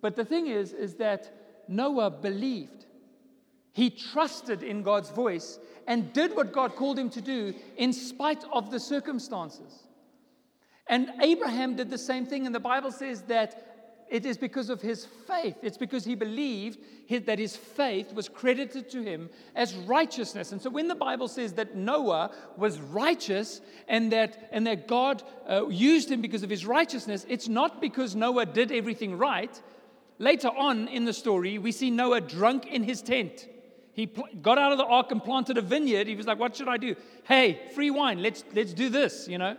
but 0.02 0.16
the 0.18 0.26
thing 0.26 0.48
is, 0.48 0.74
is 0.74 0.96
that 0.96 1.34
Noah 1.70 2.10
believed. 2.12 2.86
He 3.72 3.90
trusted 3.90 4.62
in 4.62 4.84
God's 4.84 5.10
voice 5.10 5.58
and 5.88 6.12
did 6.14 6.36
what 6.36 6.52
God 6.52 6.76
called 6.76 7.00
him 7.00 7.10
to 7.12 7.22
do 7.22 7.54
in 7.78 7.94
spite 7.94 8.44
of 8.52 8.72
the 8.72 8.80
circumstances. 8.80 9.88
And 10.88 11.10
Abraham 11.22 11.76
did 11.78 11.90
the 11.90 11.98
same 11.98 12.26
thing, 12.26 12.46
and 12.46 12.54
the 12.54 12.60
Bible 12.60 12.92
says 12.92 13.22
that 13.24 13.73
it 14.10 14.26
is 14.26 14.38
because 14.38 14.70
of 14.70 14.82
his 14.82 15.06
faith. 15.06 15.58
It's 15.62 15.78
because 15.78 16.06
he 16.06 16.16
believed 16.16 16.80
that 17.26 17.40
his 17.40 17.56
faith 17.56 18.14
was 18.14 18.30
credited 18.30 18.90
to 18.92 19.04
him 19.04 19.30
as 19.56 19.76
righteousness. 19.76 20.52
And 20.52 20.62
so 20.62 20.70
when 20.70 20.88
the 20.88 20.96
Bible 20.96 21.28
says 21.28 21.54
that 21.54 21.76
Noah 21.76 22.32
was 22.58 22.80
righteous 22.80 23.62
and 23.88 24.12
that, 24.12 24.50
and 24.52 24.66
that 24.68 24.88
God 24.88 25.24
uh, 25.50 25.68
used 25.68 26.10
him 26.10 26.22
because 26.22 26.44
of 26.44 26.50
his 26.50 26.66
righteousness, 26.66 27.26
it's 27.30 27.48
not 27.48 27.82
because 27.82 28.16
Noah 28.16 28.46
did 28.46 28.72
everything 28.72 29.18
right. 29.18 29.62
Later 30.20 30.50
on 30.50 30.88
in 30.88 31.06
the 31.06 31.14
story, 31.14 31.58
we 31.58 31.72
see 31.72 31.92
Noah 31.92 32.22
drunk 32.22 32.68
in 32.68 32.84
his 32.84 33.02
tent. 33.02 33.48
He 33.94 34.08
pl- 34.08 34.28
got 34.42 34.58
out 34.58 34.72
of 34.72 34.78
the 34.78 34.86
ark 34.86 35.12
and 35.12 35.24
planted 35.24 35.58
a 35.58 35.62
vineyard. 35.62 36.08
He 36.08 36.16
was 36.16 36.26
like, 36.26 36.40
What 36.40 36.56
should 36.56 36.68
I 36.68 36.78
do? 36.78 36.96
Hey, 37.24 37.70
free 37.76 37.92
wine. 37.92 38.22
Let's, 38.22 38.44
let's 38.54 38.74
do 38.74 38.90
this, 38.90 39.28
you 39.28 39.38
know. 39.38 39.56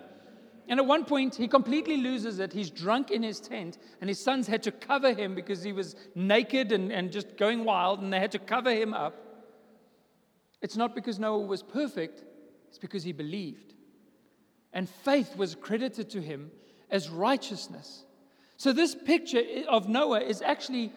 And 0.68 0.80
at 0.80 0.86
one 0.86 1.04
point, 1.04 1.34
he 1.34 1.46
completely 1.46 1.98
loses 1.98 2.38
it. 2.38 2.52
He's 2.52 2.70
drunk 2.70 3.10
in 3.10 3.22
his 3.22 3.38
tent, 3.38 3.78
and 4.00 4.08
his 4.08 4.22
sons 4.22 4.46
had 4.46 4.62
to 4.62 4.72
cover 4.72 5.12
him 5.12 5.34
because 5.34 5.62
he 5.62 5.72
was 5.72 5.94
naked 6.14 6.72
and, 6.72 6.90
and 6.90 7.12
just 7.12 7.36
going 7.36 7.64
wild, 7.64 8.00
and 8.00 8.12
they 8.12 8.18
had 8.18 8.32
to 8.32 8.38
cover 8.38 8.70
him 8.70 8.94
up. 8.94 9.14
It's 10.62 10.76
not 10.76 10.94
because 10.94 11.18
Noah 11.18 11.40
was 11.40 11.62
perfect, 11.62 12.24
it's 12.68 12.78
because 12.78 13.04
he 13.04 13.12
believed. 13.12 13.74
And 14.72 14.88
faith 14.88 15.36
was 15.36 15.54
credited 15.54 16.10
to 16.10 16.22
him 16.22 16.50
as 16.90 17.10
righteousness. 17.10 18.04
So, 18.56 18.72
this 18.72 18.94
picture 18.94 19.42
of 19.68 19.88
Noah 19.88 20.20
is 20.20 20.40
actually 20.40 20.92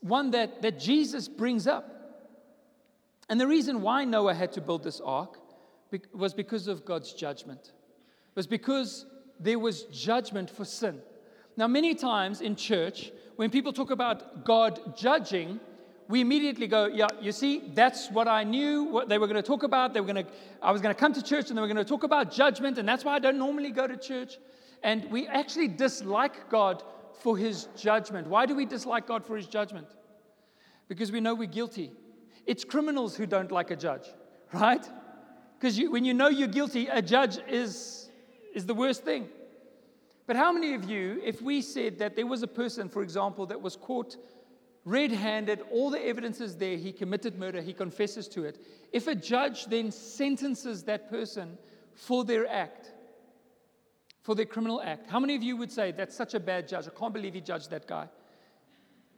one 0.00 0.32
that, 0.32 0.62
that 0.62 0.80
Jesus 0.80 1.28
brings 1.28 1.66
up. 1.66 1.96
And 3.28 3.40
the 3.40 3.46
reason 3.46 3.82
why 3.82 4.04
Noah 4.04 4.34
had 4.34 4.52
to 4.52 4.60
build 4.60 4.82
this 4.82 5.00
ark 5.00 5.38
was 6.12 6.34
because 6.34 6.66
of 6.66 6.84
God's 6.84 7.12
judgment 7.12 7.72
was 8.34 8.46
because 8.46 9.06
there 9.38 9.58
was 9.58 9.84
judgment 9.84 10.50
for 10.50 10.64
sin. 10.64 11.00
Now, 11.56 11.66
many 11.66 11.94
times 11.94 12.40
in 12.40 12.56
church, 12.56 13.10
when 13.36 13.50
people 13.50 13.72
talk 13.72 13.90
about 13.90 14.44
God 14.44 14.96
judging, 14.96 15.60
we 16.08 16.20
immediately 16.20 16.66
go, 16.66 16.86
yeah, 16.86 17.06
you 17.20 17.32
see, 17.32 17.70
that's 17.74 18.10
what 18.10 18.28
I 18.28 18.44
knew, 18.44 18.84
what 18.84 19.08
they 19.08 19.18
were 19.18 19.26
going 19.26 19.42
to 19.42 19.46
talk 19.46 19.62
about. 19.62 19.94
They 19.94 20.00
were 20.00 20.12
going 20.12 20.24
to, 20.24 20.30
I 20.60 20.72
was 20.72 20.82
going 20.82 20.94
to 20.94 20.98
come 20.98 21.12
to 21.12 21.22
church 21.22 21.48
and 21.48 21.56
they 21.56 21.60
were 21.60 21.68
going 21.68 21.76
to 21.76 21.84
talk 21.84 22.02
about 22.02 22.32
judgment, 22.32 22.78
and 22.78 22.88
that's 22.88 23.04
why 23.04 23.14
I 23.14 23.18
don't 23.18 23.38
normally 23.38 23.70
go 23.70 23.86
to 23.86 23.96
church. 23.96 24.38
And 24.82 25.10
we 25.10 25.26
actually 25.26 25.68
dislike 25.68 26.50
God 26.50 26.82
for 27.22 27.36
his 27.36 27.68
judgment. 27.76 28.26
Why 28.26 28.46
do 28.46 28.54
we 28.54 28.66
dislike 28.66 29.06
God 29.06 29.24
for 29.24 29.36
his 29.36 29.46
judgment? 29.46 29.86
Because 30.88 31.12
we 31.12 31.20
know 31.20 31.34
we're 31.34 31.46
guilty. 31.46 31.92
It's 32.46 32.64
criminals 32.64 33.16
who 33.16 33.26
don't 33.26 33.52
like 33.52 33.70
a 33.70 33.76
judge, 33.76 34.06
right? 34.52 34.84
Because 35.58 35.78
when 35.78 36.04
you 36.04 36.14
know 36.14 36.28
you're 36.28 36.48
guilty, 36.48 36.88
a 36.88 37.02
judge 37.02 37.38
is 37.46 38.09
is 38.54 38.66
the 38.66 38.74
worst 38.74 39.04
thing. 39.04 39.28
But 40.26 40.36
how 40.36 40.52
many 40.52 40.74
of 40.74 40.88
you, 40.88 41.20
if 41.24 41.42
we 41.42 41.60
said 41.60 41.98
that 41.98 42.14
there 42.14 42.26
was 42.26 42.42
a 42.42 42.46
person, 42.46 42.88
for 42.88 43.02
example, 43.02 43.46
that 43.46 43.60
was 43.60 43.76
caught 43.76 44.16
red 44.84 45.10
handed, 45.10 45.60
all 45.70 45.90
the 45.90 46.00
evidence 46.00 46.40
is 46.40 46.56
there, 46.56 46.76
he 46.76 46.92
committed 46.92 47.38
murder, 47.38 47.60
he 47.60 47.72
confesses 47.72 48.28
to 48.28 48.44
it, 48.44 48.64
if 48.92 49.06
a 49.06 49.14
judge 49.14 49.66
then 49.66 49.90
sentences 49.90 50.84
that 50.84 51.10
person 51.10 51.58
for 51.94 52.24
their 52.24 52.48
act, 52.48 52.92
for 54.22 54.34
their 54.34 54.46
criminal 54.46 54.80
act, 54.80 55.10
how 55.10 55.18
many 55.18 55.34
of 55.34 55.42
you 55.42 55.56
would 55.56 55.72
say 55.72 55.92
that's 55.92 56.16
such 56.16 56.34
a 56.34 56.40
bad 56.40 56.68
judge? 56.68 56.86
I 56.86 56.98
can't 56.98 57.12
believe 57.12 57.34
he 57.34 57.40
judged 57.40 57.70
that 57.70 57.86
guy. 57.86 58.08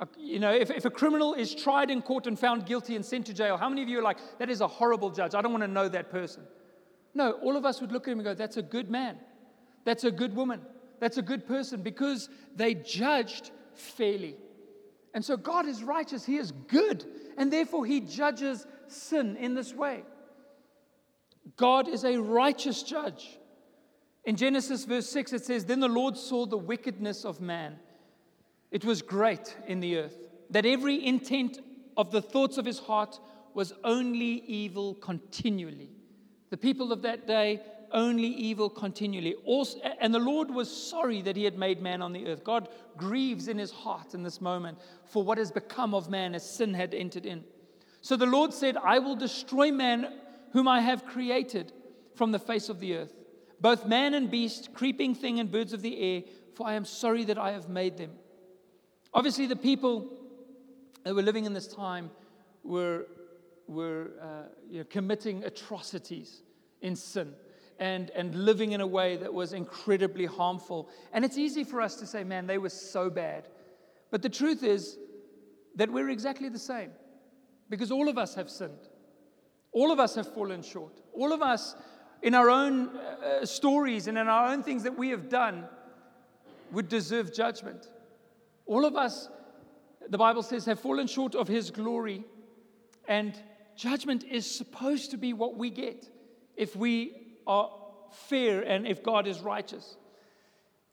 Uh, 0.01 0.07
you 0.19 0.41
know, 0.41 0.53
if, 0.53 0.71
if 0.71 0.85
a 0.85 0.91
criminal 0.91 1.35
is 1.35 1.55
tried 1.55 1.91
in 1.91 2.03
court 2.03 2.27
and 2.27 2.39
found 2.39 2.67
guilty 2.67 2.97
and 2.97 3.05
sent 3.05 3.27
to 3.27 3.35
jail, 3.35 3.57
how 3.57 3.69
many 3.69 3.83
of 3.83 3.89
you 3.89 3.99
are 3.99 4.03
like, 4.03 4.19
that 4.39 4.51
is 4.51 4.61
a 4.61 4.67
horrible 4.67 5.11
judge? 5.11 5.35
I 5.35 5.43
don't 5.43 5.53
want 5.53 5.63
to 5.63 5.69
know 5.69 5.89
that 5.89 6.11
person. 6.11 6.43
No, 7.15 7.33
all 7.33 7.57
of 7.57 7.65
us 7.65 7.81
would 7.81 7.93
look 7.93 8.09
at 8.09 8.13
him 8.13 8.19
and 8.19 8.25
go, 8.25 8.35
that's 8.35 8.57
a 8.57 8.63
good 8.63 8.91
man. 8.91 9.19
That's 9.85 10.05
a 10.05 10.11
good 10.11 10.35
woman. 10.35 10.63
That's 11.01 11.19
a 11.19 11.23
good 11.23 11.47
person 11.47 11.83
because 11.83 12.29
they 12.55 12.75
judged 12.75 13.51
fairly. 13.75 14.37
And 15.15 15.25
so 15.25 15.37
God 15.37 15.67
is 15.67 15.83
righteous, 15.83 16.25
He 16.25 16.37
is 16.37 16.53
good, 16.53 17.05
and 17.37 17.53
therefore 17.53 17.85
He 17.85 18.01
judges 18.01 18.67
sin 18.87 19.37
in 19.37 19.55
this 19.55 19.75
way. 19.75 20.05
God 21.57 21.89
is 21.89 22.05
a 22.05 22.17
righteous 22.17 22.83
judge. 22.83 23.39
In 24.25 24.37
Genesis 24.37 24.85
verse 24.85 25.09
6, 25.11 25.33
it 25.35 25.45
says, 25.45 25.65
Then 25.65 25.81
the 25.81 25.89
Lord 25.89 26.17
saw 26.17 26.47
the 26.47 26.57
wickedness 26.57 27.25
of 27.25 27.41
man 27.41 27.79
it 28.73 28.87
was 28.87 29.03
great 29.03 29.55
in 29.69 29.81
the 29.81 29.99
earth, 29.99 30.17
that 30.51 30.65
every 30.65 31.07
intent 31.07 31.61
of 31.97 32.11
the 32.11 32.23
thoughts 32.23 32.57
of 32.57 32.65
his 32.65 32.79
heart 32.79 33.21
was 33.55 33.75
only 33.85 34.43
evil 34.47 34.95
continually. 34.95 35.91
The 36.53 36.59
people 36.59 36.93
of 36.93 37.01
that 37.01 37.27
day, 37.27 37.63
only 37.93 38.27
evil 38.27 38.69
continually. 38.69 39.37
Also, 39.47 39.79
and 39.99 40.13
the 40.13 40.19
Lord 40.19 40.51
was 40.51 40.71
sorry 40.71 41.23
that 41.23 41.35
he 41.35 41.45
had 41.45 41.57
made 41.57 41.81
man 41.81 42.03
on 42.03 42.13
the 42.13 42.27
earth. 42.27 42.45
God 42.45 42.69
grieves 42.99 43.49
in 43.49 43.57
his 43.57 43.71
heart 43.71 44.13
in 44.13 44.23
this 44.23 44.39
moment 44.39 44.77
for 45.07 45.25
what 45.25 45.39
has 45.39 45.51
become 45.51 45.95
of 45.95 46.11
man 46.11 46.35
as 46.35 46.45
sin 46.45 46.75
had 46.75 46.93
entered 46.93 47.25
in. 47.25 47.43
So 48.03 48.17
the 48.17 48.27
Lord 48.27 48.53
said, 48.53 48.77
I 48.77 48.99
will 48.99 49.17
destroy 49.17 49.73
man 49.73 50.13
whom 50.53 50.69
I 50.69 50.83
have 50.83 51.07
created 51.07 51.73
from 52.17 52.33
the 52.33 52.39
face 52.39 52.69
of 52.69 52.81
the 52.81 52.97
earth, 52.97 53.15
both 53.59 53.87
man 53.87 54.13
and 54.13 54.31
beast, 54.31 54.75
creeping 54.75 55.15
thing 55.15 55.41
and 55.41 55.51
birds 55.51 55.73
of 55.73 55.81
the 55.81 55.99
air, 55.99 56.23
for 56.55 56.67
I 56.67 56.75
am 56.75 56.85
sorry 56.85 57.25
that 57.25 57.39
I 57.39 57.53
have 57.53 57.71
made 57.71 57.97
them. 57.97 58.11
Obviously, 59.15 59.47
the 59.47 59.57
people 59.57 60.11
that 61.05 61.15
were 61.15 61.23
living 61.23 61.47
in 61.47 61.55
this 61.55 61.67
time 61.67 62.11
were, 62.63 63.07
were 63.73 64.11
uh, 64.21 64.27
you 64.69 64.79
know, 64.79 64.87
committing 64.89 65.45
atrocities 65.45 66.43
in 66.81 66.97
sin 66.97 67.35
and, 67.79 68.11
and 68.11 68.35
living 68.35 68.73
in 68.73 68.81
a 68.81 68.87
way 68.87 69.17
that 69.17 69.33
was 69.33 69.53
incredibly 69.53 70.27
harmful. 70.27 70.89
And 71.13 71.25
it's 71.25 71.39
easy 71.39 71.65
for 71.65 71.81
us 71.81 71.97
to 71.97 72.07
say, 72.07 72.23
man, 72.25 72.47
they 72.47 72.59
were 72.59 72.69
so 72.69 73.11
bad. 73.11 73.49
But 74.11 74.23
the 74.23 74.29
truth 74.29 74.63
is 74.63 74.99
that 75.77 75.91
we're 75.91 76.11
exactly 76.11 76.49
the 76.49 76.59
same 76.59 76.91
because 77.71 77.91
all 77.91 78.09
of 78.09 78.19
us 78.19 78.35
have 78.35 78.51
sinned. 78.51 78.89
All 79.73 79.91
of 79.91 79.99
us 79.99 80.15
have 80.15 80.33
fallen 80.33 80.63
short. 80.63 81.01
All 81.15 81.33
of 81.33 81.41
us, 81.43 81.75
in 82.23 82.35
our 82.35 82.51
own 82.51 82.89
uh, 82.89 83.45
stories 83.47 84.07
and 84.07 84.19
in 84.19 84.29
our 84.29 84.53
own 84.53 84.63
things 84.63 84.83
that 84.83 84.97
we 84.97 85.09
have 85.09 85.29
done, 85.29 85.65
would 86.73 86.89
deserve 86.89 87.35
judgment. 87.35 87.89
All 88.67 88.85
of 88.85 88.97
us, 88.97 89.29
the 90.09 90.19
Bible 90.19 90.43
says, 90.43 90.67
have 90.67 90.81
fallen 90.81 91.07
short 91.07 91.35
of 91.35 91.49
His 91.49 91.71
glory, 91.71 92.25
and 93.09 93.35
judgment 93.77 94.25
is 94.25 94.49
supposed 94.49 95.11
to 95.11 95.17
be 95.17 95.33
what 95.33 95.57
we 95.57 95.71
get 95.71 96.09
if 96.57 96.77
we 96.77 97.15
are 97.47 97.71
fair 98.29 98.61
and 98.61 98.87
if 98.87 99.03
God 99.03 99.27
is 99.27 99.41
righteous. 99.41 99.97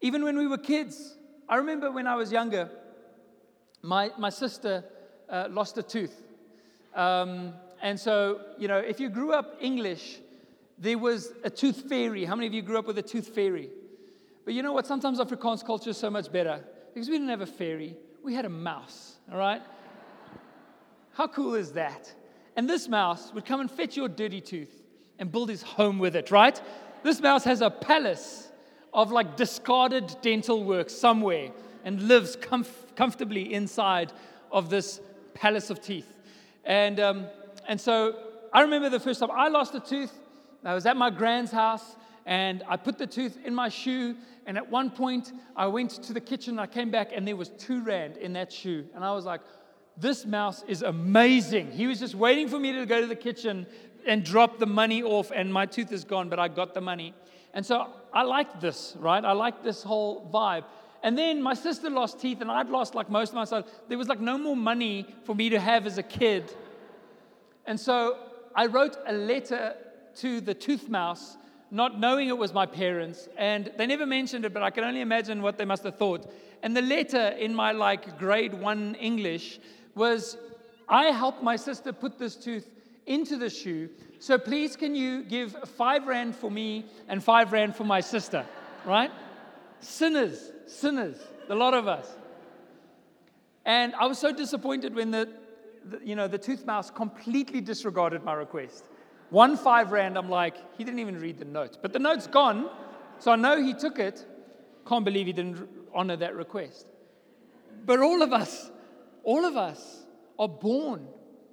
Even 0.01 0.23
when 0.23 0.37
we 0.37 0.47
were 0.47 0.57
kids, 0.57 1.17
I 1.47 1.57
remember 1.57 1.91
when 1.91 2.07
I 2.07 2.15
was 2.15 2.31
younger, 2.31 2.69
my, 3.81 4.11
my 4.17 4.29
sister 4.29 4.83
uh, 5.29 5.47
lost 5.49 5.77
a 5.77 5.83
tooth. 5.83 6.21
Um, 6.95 7.53
and 7.81 7.99
so, 7.99 8.41
you 8.57 8.67
know, 8.67 8.77
if 8.77 8.99
you 8.99 9.09
grew 9.09 9.33
up 9.33 9.57
English, 9.61 10.19
there 10.77 10.97
was 10.97 11.31
a 11.43 11.49
tooth 11.49 11.87
fairy. 11.89 12.25
How 12.25 12.35
many 12.35 12.47
of 12.47 12.53
you 12.53 12.61
grew 12.61 12.79
up 12.79 12.87
with 12.87 12.97
a 12.97 13.03
tooth 13.03 13.27
fairy? 13.29 13.69
But 14.45 14.53
you 14.53 14.63
know 14.63 14.73
what? 14.73 14.87
Sometimes 14.87 15.19
Afrikaans 15.19 15.65
culture 15.65 15.91
is 15.91 15.97
so 15.97 16.09
much 16.09 16.31
better 16.31 16.63
because 16.93 17.09
we 17.09 17.15
didn't 17.15 17.29
have 17.29 17.41
a 17.41 17.45
fairy, 17.45 17.95
we 18.23 18.33
had 18.33 18.45
a 18.45 18.49
mouse, 18.49 19.17
all 19.31 19.37
right? 19.37 19.61
How 21.13 21.27
cool 21.27 21.55
is 21.55 21.73
that? 21.73 22.13
And 22.59 22.69
this 22.69 22.89
mouse 22.89 23.33
would 23.33 23.45
come 23.45 23.61
and 23.61 23.71
fetch 23.71 23.95
your 23.95 24.09
dirty 24.09 24.41
tooth 24.41 24.83
and 25.17 25.31
build 25.31 25.47
his 25.47 25.61
home 25.61 25.97
with 25.97 26.13
it, 26.13 26.29
right? 26.29 26.61
This 27.03 27.21
mouse 27.21 27.45
has 27.45 27.61
a 27.61 27.69
palace 27.69 28.51
of 28.93 29.13
like 29.13 29.37
discarded 29.37 30.13
dental 30.21 30.65
work 30.65 30.89
somewhere 30.89 31.51
and 31.85 32.01
lives 32.01 32.35
comf- 32.35 32.93
comfortably 32.97 33.53
inside 33.53 34.11
of 34.51 34.69
this 34.69 34.99
palace 35.33 35.69
of 35.69 35.81
teeth. 35.81 36.13
And, 36.65 36.99
um, 36.99 37.27
and 37.65 37.79
so 37.79 38.19
I 38.51 38.59
remember 38.63 38.89
the 38.89 38.99
first 38.99 39.21
time 39.21 39.31
I 39.31 39.47
lost 39.47 39.73
a 39.75 39.79
tooth. 39.79 40.11
I 40.65 40.73
was 40.73 40.85
at 40.85 40.97
my 40.97 41.11
grand's 41.11 41.53
house 41.53 41.95
and 42.25 42.61
I 42.67 42.75
put 42.75 42.97
the 42.97 43.07
tooth 43.07 43.37
in 43.45 43.55
my 43.55 43.69
shoe 43.69 44.17
and 44.49 44.57
at 44.57 44.67
one 44.67 44.89
point, 44.89 45.31
I 45.55 45.67
went 45.67 45.91
to 45.91 46.11
the 46.11 46.19
kitchen, 46.19 46.57
I 46.57 46.65
came 46.65 46.89
back, 46.89 47.11
and 47.13 47.27
there 47.27 47.35
was 47.35 47.49
two 47.49 47.83
rand 47.83 48.17
in 48.17 48.33
that 48.33 48.51
shoe. 48.51 48.83
And 48.95 49.05
I 49.05 49.13
was 49.13 49.23
like, 49.23 49.41
this 49.99 50.25
mouse 50.25 50.63
is 50.67 50.81
amazing. 50.81 51.71
He 51.71 51.87
was 51.87 51.99
just 51.99 52.15
waiting 52.15 52.47
for 52.47 52.59
me 52.59 52.71
to 52.73 52.85
go 52.85 53.01
to 53.01 53.07
the 53.07 53.15
kitchen 53.15 53.67
and 54.07 54.23
drop 54.23 54.57
the 54.57 54.65
money 54.65 55.03
off, 55.03 55.31
and 55.31 55.51
my 55.51 55.65
tooth 55.65 55.91
is 55.91 56.03
gone, 56.03 56.29
but 56.29 56.39
I 56.39 56.47
got 56.47 56.73
the 56.73 56.81
money. 56.81 57.13
And 57.53 57.65
so 57.65 57.87
I 58.13 58.23
liked 58.23 58.61
this, 58.61 58.95
right? 58.99 59.23
I 59.23 59.33
liked 59.33 59.63
this 59.63 59.83
whole 59.83 60.29
vibe. 60.33 60.63
And 61.03 61.17
then 61.17 61.41
my 61.41 61.53
sister 61.53 61.89
lost 61.89 62.19
teeth, 62.19 62.41
and 62.41 62.49
I'd 62.49 62.69
lost 62.69 62.95
like 62.95 63.09
most 63.09 63.29
of 63.29 63.35
myself. 63.35 63.65
There 63.87 63.97
was 63.97 64.07
like 64.07 64.19
no 64.19 64.37
more 64.37 64.55
money 64.55 65.05
for 65.25 65.35
me 65.35 65.49
to 65.49 65.59
have 65.59 65.85
as 65.85 65.97
a 65.97 66.03
kid. 66.03 66.53
And 67.65 67.79
so 67.79 68.17
I 68.55 68.67
wrote 68.67 68.97
a 69.05 69.13
letter 69.13 69.75
to 70.17 70.41
the 70.41 70.53
tooth 70.53 70.89
mouse 70.89 71.37
not 71.71 71.99
knowing 71.99 72.27
it 72.29 72.37
was 72.37 72.53
my 72.53 72.65
parents. 72.65 73.27
And 73.37 73.71
they 73.77 73.85
never 73.85 74.05
mentioned 74.05 74.45
it, 74.45 74.53
but 74.53 74.63
I 74.63 74.71
can 74.71 74.83
only 74.83 75.01
imagine 75.01 75.41
what 75.41 75.57
they 75.57 75.65
must 75.65 75.83
have 75.83 75.97
thought. 75.97 76.31
And 76.63 76.75
the 76.75 76.81
letter 76.81 77.27
in 77.29 77.53
my 77.53 77.71
like 77.71 78.17
grade 78.17 78.53
one 78.53 78.95
English 78.95 79.59
was 79.95 80.37
I 80.87 81.05
helped 81.05 81.43
my 81.43 81.55
sister 81.55 81.93
put 81.93 82.17
this 82.17 82.35
tooth 82.35 82.69
into 83.05 83.37
the 83.37 83.49
shoe. 83.49 83.89
So 84.19 84.37
please, 84.37 84.75
can 84.75 84.95
you 84.95 85.23
give 85.23 85.55
five 85.77 86.07
rand 86.07 86.35
for 86.35 86.51
me 86.51 86.85
and 87.07 87.23
five 87.23 87.51
rand 87.51 87.75
for 87.75 87.83
my 87.83 88.01
sister? 88.01 88.45
Right? 88.85 89.11
Sinners, 89.79 90.51
sinners, 90.67 91.17
a 91.49 91.55
lot 91.55 91.73
of 91.73 91.87
us. 91.87 92.07
And 93.65 93.93
I 93.95 94.05
was 94.07 94.17
so 94.17 94.31
disappointed 94.31 94.95
when 94.95 95.11
the, 95.11 95.29
the 95.85 95.99
you 96.03 96.15
know, 96.15 96.27
the 96.27 96.37
tooth 96.37 96.65
mouse 96.65 96.89
completely 96.89 97.61
disregarded 97.61 98.23
my 98.23 98.33
request. 98.33 98.85
One 99.29 99.57
five 99.57 99.91
rand, 99.91 100.17
I'm 100.17 100.29
like, 100.29 100.55
he 100.77 100.83
didn't 100.83 100.99
even 100.99 101.19
read 101.19 101.37
the 101.37 101.45
note. 101.45 101.77
But 101.81 101.93
the 101.93 101.99
note's 101.99 102.27
gone, 102.27 102.69
so 103.19 103.31
I 103.31 103.35
know 103.35 103.61
he 103.61 103.73
took 103.73 103.99
it. 103.99 104.25
Can't 104.87 105.05
believe 105.05 105.27
he 105.27 105.33
didn't 105.33 105.69
honor 105.93 106.15
that 106.17 106.35
request. 106.35 106.87
But 107.85 107.99
all 107.99 108.21
of 108.21 108.33
us, 108.33 108.71
all 109.29 109.45
of 109.45 109.55
us 109.55 110.07
are 110.39 110.47
born, 110.47 111.05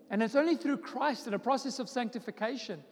and 0.09 0.23
it's 0.23 0.35
only 0.35 0.57
through 0.57 0.79
Christ 0.79 1.27
and 1.27 1.35
a 1.35 1.39
process 1.39 1.79
of 1.79 1.91
sanctification 1.91 2.83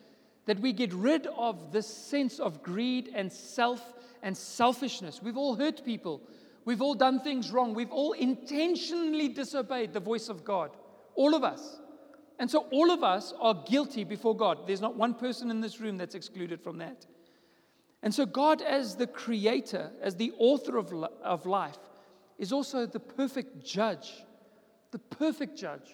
that 0.44 0.60
we 0.60 0.74
get 0.74 0.92
rid 0.92 1.26
of 1.26 1.72
this 1.72 1.86
sense 1.86 2.38
of 2.38 2.62
greed 2.62 3.10
and 3.14 3.32
self 3.32 3.94
and 4.22 4.36
selfishness. 4.36 5.22
We've 5.22 5.38
all 5.38 5.54
hurt 5.54 5.86
people. 5.86 6.20
We've 6.66 6.82
all 6.82 6.94
done 6.94 7.20
things 7.20 7.50
wrong. 7.50 7.72
We've 7.72 7.90
all 7.90 8.12
intentionally 8.12 9.28
disobeyed 9.28 9.94
the 9.94 10.00
voice 10.00 10.28
of 10.28 10.44
God. 10.44 10.76
All 11.14 11.34
of 11.34 11.44
us. 11.44 11.80
And 12.38 12.50
so 12.50 12.66
all 12.70 12.90
of 12.90 13.02
us 13.02 13.32
are 13.40 13.64
guilty 13.66 14.04
before 14.04 14.36
God. 14.36 14.66
There's 14.66 14.82
not 14.82 14.96
one 14.96 15.14
person 15.14 15.50
in 15.50 15.62
this 15.62 15.80
room 15.80 15.96
that's 15.96 16.14
excluded 16.14 16.60
from 16.60 16.76
that. 16.78 17.06
And 18.02 18.14
so, 18.14 18.26
God, 18.26 18.60
as 18.60 18.96
the 18.96 19.06
creator, 19.06 19.92
as 20.02 20.16
the 20.16 20.34
author 20.36 20.76
of, 20.76 20.92
of 20.92 21.46
life, 21.46 21.78
is 22.36 22.52
also 22.52 22.84
the 22.84 23.00
perfect 23.00 23.64
judge. 23.64 24.12
The 24.94 25.00
perfect 25.00 25.58
judge. 25.58 25.90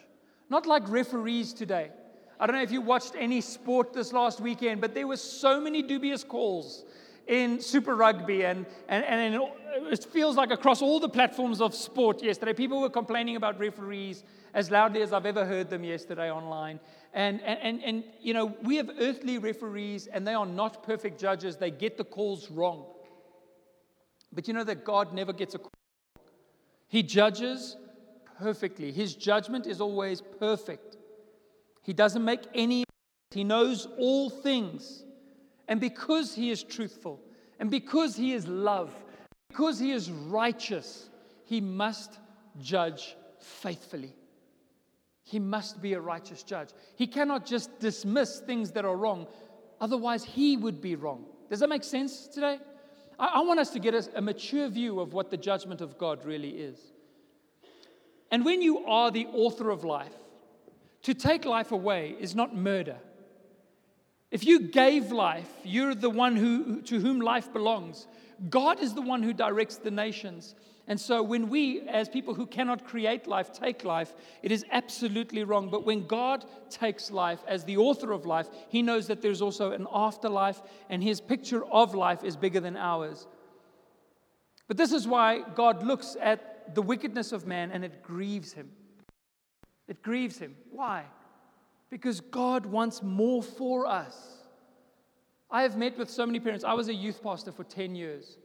Not 0.50 0.66
like 0.66 0.87
referees 0.87 1.54
today. 1.54 1.90
I 2.38 2.47
don't 2.47 2.54
know 2.54 2.61
if 2.61 2.71
you 2.71 2.83
watched 2.83 3.14
any 3.16 3.40
sport 3.40 3.95
this 3.95 4.12
last 4.12 4.40
weekend, 4.42 4.83
but 4.83 4.92
there 4.92 5.07
were 5.07 5.16
so 5.16 5.59
many 5.59 5.80
dubious 5.80 6.23
calls 6.23 6.85
in 7.26 7.62
Super 7.62 7.97
Rugby, 7.97 8.45
and, 8.45 8.66
and, 8.90 9.02
and 9.02 9.42
it 9.90 10.04
feels 10.04 10.37
like 10.37 10.50
across 10.50 10.83
all 10.83 11.00
the 11.00 11.09
platforms 11.09 11.62
of 11.62 11.75
sport 11.75 12.23
yesterday, 12.23 12.52
people 12.52 12.83
were 12.83 12.90
complaining 12.90 13.37
about 13.37 13.59
referees 13.59 14.23
as 14.52 14.71
loudly 14.71 15.00
as 15.00 15.14
I've 15.14 15.25
ever 15.25 15.47
heard 15.47 15.71
them 15.71 15.83
yesterday 15.83 16.30
online. 16.30 16.78
And, 17.14 17.40
and, 17.40 17.59
and, 17.62 17.83
and, 17.83 18.04
you 18.21 18.35
know, 18.35 18.54
we 18.62 18.76
have 18.76 18.90
earthly 19.00 19.38
referees, 19.38 20.09
and 20.09 20.26
they 20.26 20.35
are 20.35 20.45
not 20.45 20.83
perfect 20.83 21.19
judges. 21.19 21.57
They 21.57 21.71
get 21.71 21.97
the 21.97 22.04
calls 22.04 22.50
wrong. 22.50 22.85
But 24.30 24.47
you 24.47 24.52
know 24.52 24.64
that 24.64 24.85
God 24.85 25.14
never 25.14 25.33
gets 25.33 25.54
a 25.54 25.59
call. 25.59 25.73
He 26.87 27.02
judges 27.02 27.78
perfectly. 28.40 28.90
His 28.92 29.14
judgment 29.14 29.66
is 29.66 29.80
always 29.80 30.23
perfect. 30.38 30.97
He 31.82 31.92
doesn't 31.92 32.25
make 32.25 32.42
any, 32.54 32.85
he 33.30 33.44
knows 33.44 33.87
all 33.99 34.30
things. 34.30 35.04
And 35.68 35.80
because 35.80 36.35
he 36.35 36.50
is 36.50 36.62
truthful, 36.62 37.20
and 37.59 37.70
because 37.70 38.16
he 38.16 38.32
is 38.32 38.47
love, 38.47 38.90
Because 39.50 39.80
he 39.80 39.90
is 39.90 40.11
righteous, 40.11 41.11
he 41.44 41.61
must 41.61 42.18
judge 42.62 43.16
faithfully. 43.40 44.14
He 45.25 45.40
must 45.40 45.82
be 45.82 45.94
a 45.94 46.00
righteous 46.00 46.44
judge. 46.44 46.68
He 46.94 47.06
cannot 47.06 47.47
just 47.47 47.78
dismiss 47.80 48.38
things 48.38 48.70
that 48.73 48.85
are 48.85 48.97
wrong, 48.97 49.26
otherwise, 49.80 50.25
he 50.25 50.56
would 50.56 50.80
be 50.80 50.94
wrong. 50.94 51.25
Does 51.49 51.59
that 51.61 51.68
make 51.68 51.82
sense 51.82 52.28
today? 52.28 52.59
I, 53.18 53.26
I 53.26 53.40
want 53.40 53.59
us 53.59 53.70
to 53.70 53.80
get 53.80 53.92
a, 53.92 54.09
a 54.14 54.23
mature 54.23 54.68
view 54.68 55.00
of 55.00 55.12
what 55.12 55.30
the 55.30 55.37
judgment 55.37 55.80
of 55.80 55.99
God 55.99 56.25
really 56.25 56.50
is. 56.50 56.78
And 58.30 58.44
when 58.44 58.62
you 58.62 58.84
are 58.87 59.10
the 59.10 59.26
author 59.26 59.70
of 59.70 59.84
life, 59.84 60.14
to 61.02 61.14
take 61.14 61.44
life 61.44 61.72
away 61.72 62.14
is 62.20 62.34
not 62.34 62.54
murder. 62.54 62.96
If 64.30 64.44
you 64.44 64.60
gave 64.60 65.10
life, 65.10 65.50
you're 65.64 65.94
the 65.94 66.10
one 66.10 66.37
who, 66.37 66.82
to 66.82 67.00
whom 67.00 67.20
life 67.20 67.52
belongs. 67.52 68.06
God 68.49 68.80
is 68.80 68.94
the 68.94 69.02
one 69.02 69.22
who 69.22 69.32
directs 69.32 69.76
the 69.76 69.90
nations. 69.90 70.54
And 70.87 71.00
so, 71.00 71.22
when 71.22 71.49
we, 71.49 71.82
as 71.82 72.08
people 72.08 72.34
who 72.34 72.46
cannot 72.46 72.84
create 72.84 73.26
life, 73.26 73.52
take 73.52 73.84
life, 73.84 74.12
it 74.42 74.50
is 74.50 74.64
absolutely 74.72 75.44
wrong. 75.44 75.68
But 75.68 75.84
when 75.84 76.06
God 76.06 76.44
takes 76.68 77.10
life 77.10 77.40
as 77.46 77.64
the 77.64 77.76
author 77.76 78.12
of 78.12 78.26
life, 78.26 78.49
He 78.68 78.82
knows 78.82 79.06
that 79.06 79.22
there's 79.22 79.42
also 79.42 79.72
an 79.72 79.87
afterlife, 79.92 80.60
and 80.88 81.02
His 81.02 81.20
picture 81.20 81.64
of 81.66 81.94
life 81.94 82.25
is 82.25 82.37
bigger 82.37 82.60
than 82.60 82.76
ours. 82.76 83.26
But 84.66 84.76
this 84.76 84.92
is 84.92 85.06
why 85.06 85.42
God 85.54 85.82
looks 85.82 86.16
the 86.75 86.83
wickedness 86.83 87.33
of 87.33 87.47
man 87.47 87.71
and 87.71 87.85
it 87.85 88.02
grieves 88.02 88.52
Him. 88.52 88.71
It 89.88 90.02
grieves 90.02 90.38
Him. 90.38 90.57
Why? 90.71 91.05
Because 91.90 92.21
God 92.21 92.67
wants 92.67 93.02
more 93.02 93.43
for 93.43 93.87
us. 93.87 94.38
I 95.50 95.62
have 95.62 95.76
met 95.76 95.99
with 95.99 96.09
so 96.09 96.25
many 96.25 96.38
parents. 96.38 96.64
I 96.64 96.75
was 96.75 96.88
a 96.88 96.95
youth 96.95 97.23
pastor 97.23 97.50
for 97.50 97.64
10 97.64 97.95
years. 97.97 98.38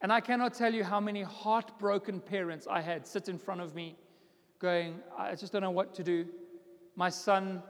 And 0.00 0.12
I 0.12 0.20
cannot 0.20 0.54
tell 0.54 0.72
you 0.72 0.84
how 0.84 1.00
many 1.00 1.22
heartbroken 1.22 2.20
parents 2.20 2.66
I 2.70 2.80
had 2.80 3.06
sit 3.06 3.28
in 3.28 3.38
front 3.38 3.60
of 3.60 3.74
me 3.74 3.96
going, 4.58 5.00
I 5.16 5.34
just 5.34 5.52
don't 5.52 5.62
know 5.62 5.70
what 5.70 5.94
to 5.94 6.02
do. 6.02 6.26
My 6.96 7.10
son 7.10 7.62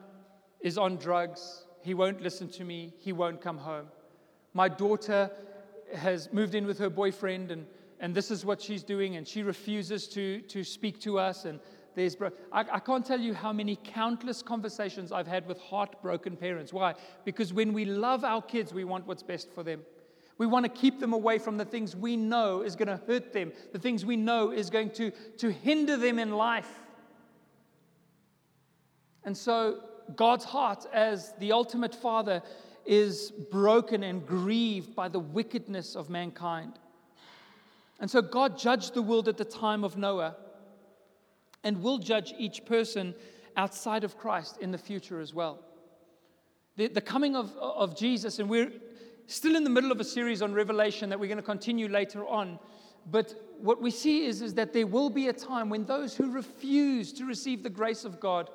is 0.60 0.78
on 0.78 0.96
drugs. 0.96 1.64
He 1.82 1.94
won't 1.94 2.20
listen 2.20 2.48
to 2.50 2.64
me. 2.64 2.92
He 2.98 3.12
won't 3.12 3.40
come 3.40 3.58
home. 3.58 3.86
My 4.52 4.68
daughter 4.68 5.30
has 5.94 6.32
moved 6.32 6.54
in 6.54 6.66
with 6.66 6.78
her 6.78 6.90
boyfriend, 6.90 7.50
and, 7.50 7.66
and 8.00 8.14
this 8.14 8.30
is 8.30 8.44
what 8.44 8.60
she's 8.60 8.82
doing, 8.82 9.16
and 9.16 9.26
she 9.26 9.42
refuses 9.42 10.08
to, 10.08 10.40
to 10.42 10.64
speak 10.64 11.00
to 11.00 11.18
us. 11.18 11.44
And 11.44 11.60
there's 11.94 12.16
bro- 12.16 12.32
I, 12.52 12.60
I 12.60 12.78
can't 12.80 13.04
tell 13.04 13.20
you 13.20 13.34
how 13.34 13.52
many 13.52 13.76
countless 13.76 14.42
conversations 14.42 15.12
I've 15.12 15.26
had 15.26 15.46
with 15.46 15.58
heartbroken 15.58 16.36
parents. 16.36 16.72
Why? 16.72 16.94
Because 17.24 17.52
when 17.52 17.72
we 17.72 17.84
love 17.84 18.24
our 18.24 18.42
kids, 18.42 18.74
we 18.74 18.84
want 18.84 19.06
what's 19.06 19.22
best 19.22 19.52
for 19.52 19.62
them. 19.62 19.82
We 20.36 20.46
want 20.46 20.64
to 20.64 20.68
keep 20.68 20.98
them 20.98 21.12
away 21.12 21.38
from 21.38 21.56
the 21.56 21.64
things 21.64 21.94
we 21.94 22.16
know 22.16 22.62
is 22.62 22.74
going 22.74 22.88
to 22.88 23.00
hurt 23.06 23.32
them, 23.32 23.52
the 23.72 23.78
things 23.78 24.04
we 24.04 24.16
know 24.16 24.50
is 24.50 24.68
going 24.68 24.90
to, 24.92 25.12
to 25.38 25.52
hinder 25.52 25.96
them 25.96 26.18
in 26.18 26.32
life. 26.32 26.68
And 29.24 29.36
so, 29.36 29.80
God's 30.16 30.44
heart, 30.44 30.86
as 30.92 31.32
the 31.38 31.52
ultimate 31.52 31.94
father, 31.94 32.42
is 32.84 33.30
broken 33.30 34.02
and 34.02 34.26
grieved 34.26 34.94
by 34.94 35.08
the 35.08 35.18
wickedness 35.18 35.94
of 35.94 36.10
mankind. 36.10 36.78
And 38.04 38.10
so, 38.10 38.20
God 38.20 38.58
judged 38.58 38.92
the 38.92 39.00
world 39.00 39.28
at 39.28 39.38
the 39.38 39.46
time 39.46 39.82
of 39.82 39.96
Noah 39.96 40.36
and 41.62 41.82
will 41.82 41.96
judge 41.96 42.34
each 42.36 42.66
person 42.66 43.14
outside 43.56 44.04
of 44.04 44.18
Christ 44.18 44.58
in 44.60 44.72
the 44.72 44.76
future 44.76 45.20
as 45.20 45.32
well. 45.32 45.60
The, 46.76 46.88
the 46.88 47.00
coming 47.00 47.34
of, 47.34 47.56
of 47.56 47.96
Jesus, 47.96 48.40
and 48.40 48.50
we're 48.50 48.70
still 49.26 49.56
in 49.56 49.64
the 49.64 49.70
middle 49.70 49.90
of 49.90 50.00
a 50.00 50.04
series 50.04 50.42
on 50.42 50.52
Revelation 50.52 51.08
that 51.08 51.18
we're 51.18 51.28
going 51.28 51.38
to 51.38 51.42
continue 51.42 51.88
later 51.88 52.26
on. 52.26 52.58
But 53.10 53.32
what 53.58 53.80
we 53.80 53.90
see 53.90 54.26
is, 54.26 54.42
is 54.42 54.52
that 54.52 54.74
there 54.74 54.86
will 54.86 55.08
be 55.08 55.28
a 55.28 55.32
time 55.32 55.70
when 55.70 55.86
those 55.86 56.14
who 56.14 56.30
refuse 56.30 57.10
to 57.14 57.24
receive 57.24 57.62
the 57.62 57.70
grace 57.70 58.04
of 58.04 58.20
God 58.20 58.50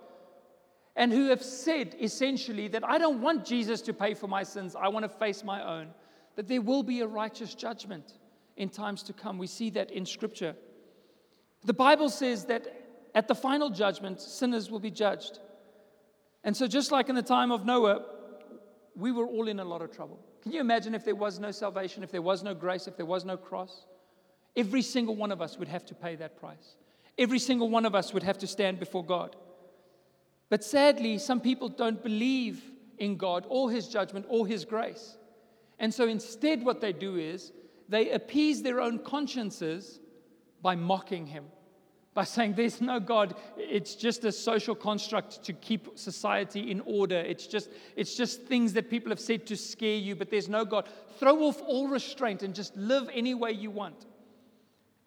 and 0.95 1.11
who 1.11 1.29
have 1.29 1.41
said 1.41 1.95
essentially 1.99 2.67
that 2.67 2.87
I 2.87 2.99
don't 2.99 3.19
want 3.19 3.45
Jesus 3.45 3.81
to 3.81 3.93
pay 3.93 4.13
for 4.13 4.27
my 4.27 4.43
sins, 4.43 4.75
I 4.75 4.89
want 4.89 5.05
to 5.05 5.09
face 5.09 5.43
my 5.43 5.67
own, 5.67 5.87
that 6.35 6.47
there 6.47 6.61
will 6.61 6.83
be 6.83 7.01
a 7.01 7.07
righteous 7.07 7.55
judgment 7.55 8.13
in 8.59 8.69
times 8.69 9.01
to 9.03 9.13
come. 9.13 9.39
We 9.39 9.47
see 9.47 9.71
that 9.71 9.89
in 9.89 10.05
Scripture. 10.05 10.55
The 11.63 11.73
Bible 11.73 12.09
says 12.09 12.45
that 12.45 12.67
at 13.15 13.27
the 13.27 13.33
final 13.33 13.69
judgment, 13.69 14.21
sinners 14.21 14.69
will 14.69 14.79
be 14.79 14.91
judged. 14.91 15.39
And 16.43 16.55
so, 16.55 16.67
just 16.67 16.91
like 16.91 17.09
in 17.09 17.15
the 17.15 17.23
time 17.23 17.51
of 17.51 17.65
Noah, 17.65 18.05
we 18.95 19.11
were 19.11 19.25
all 19.25 19.47
in 19.47 19.59
a 19.59 19.65
lot 19.65 19.81
of 19.81 19.91
trouble. 19.91 20.19
Can 20.43 20.51
you 20.51 20.61
imagine 20.61 20.93
if 20.93 21.03
there 21.03 21.15
was 21.15 21.39
no 21.39 21.51
salvation, 21.51 22.03
if 22.03 22.11
there 22.11 22.21
was 22.21 22.43
no 22.43 22.53
grace, 22.53 22.87
if 22.87 22.95
there 22.95 23.05
was 23.05 23.25
no 23.25 23.35
cross? 23.35 23.85
Every 24.55 24.81
single 24.81 25.15
one 25.15 25.31
of 25.31 25.41
us 25.41 25.57
would 25.57 25.67
have 25.67 25.85
to 25.85 25.95
pay 25.95 26.15
that 26.17 26.39
price. 26.39 26.75
Every 27.17 27.39
single 27.39 27.69
one 27.69 27.85
of 27.85 27.95
us 27.95 28.13
would 28.13 28.23
have 28.23 28.37
to 28.39 28.47
stand 28.47 28.79
before 28.79 29.05
God. 29.05 29.35
But 30.49 30.63
sadly, 30.63 31.17
some 31.17 31.41
people 31.41 31.69
don't 31.69 32.01
believe 32.01 32.61
in 32.97 33.17
God 33.17 33.45
or 33.49 33.71
His 33.71 33.87
judgment 33.87 34.25
or 34.29 34.47
His 34.47 34.65
grace. 34.65 35.17
And 35.77 35.93
so 35.93 36.07
instead, 36.07 36.63
what 36.63 36.81
they 36.81 36.93
do 36.93 37.17
is 37.17 37.51
they 37.89 38.11
appease 38.11 38.61
their 38.61 38.79
own 38.79 38.99
consciences 38.99 39.99
by 40.61 40.75
mocking 40.75 41.25
Him 41.25 41.45
by 42.19 42.25
saying 42.25 42.53
there's 42.53 42.81
no 42.81 42.99
God. 42.99 43.35
It's 43.55 43.95
just 43.95 44.25
a 44.25 44.31
social 44.33 44.75
construct 44.75 45.41
to 45.45 45.53
keep 45.53 45.97
society 45.97 46.69
in 46.69 46.81
order. 46.81 47.15
It's 47.15 47.47
just, 47.47 47.69
it's 47.95 48.15
just 48.15 48.41
things 48.43 48.73
that 48.73 48.89
people 48.89 49.09
have 49.09 49.21
said 49.21 49.45
to 49.47 49.55
scare 49.55 49.95
you, 49.95 50.17
but 50.17 50.29
there's 50.29 50.49
no 50.49 50.65
God. 50.65 50.89
Throw 51.19 51.43
off 51.43 51.61
all 51.61 51.87
restraint 51.87 52.43
and 52.43 52.53
just 52.53 52.75
live 52.75 53.09
any 53.13 53.35
way 53.35 53.51
you 53.51 53.71
want. 53.71 54.05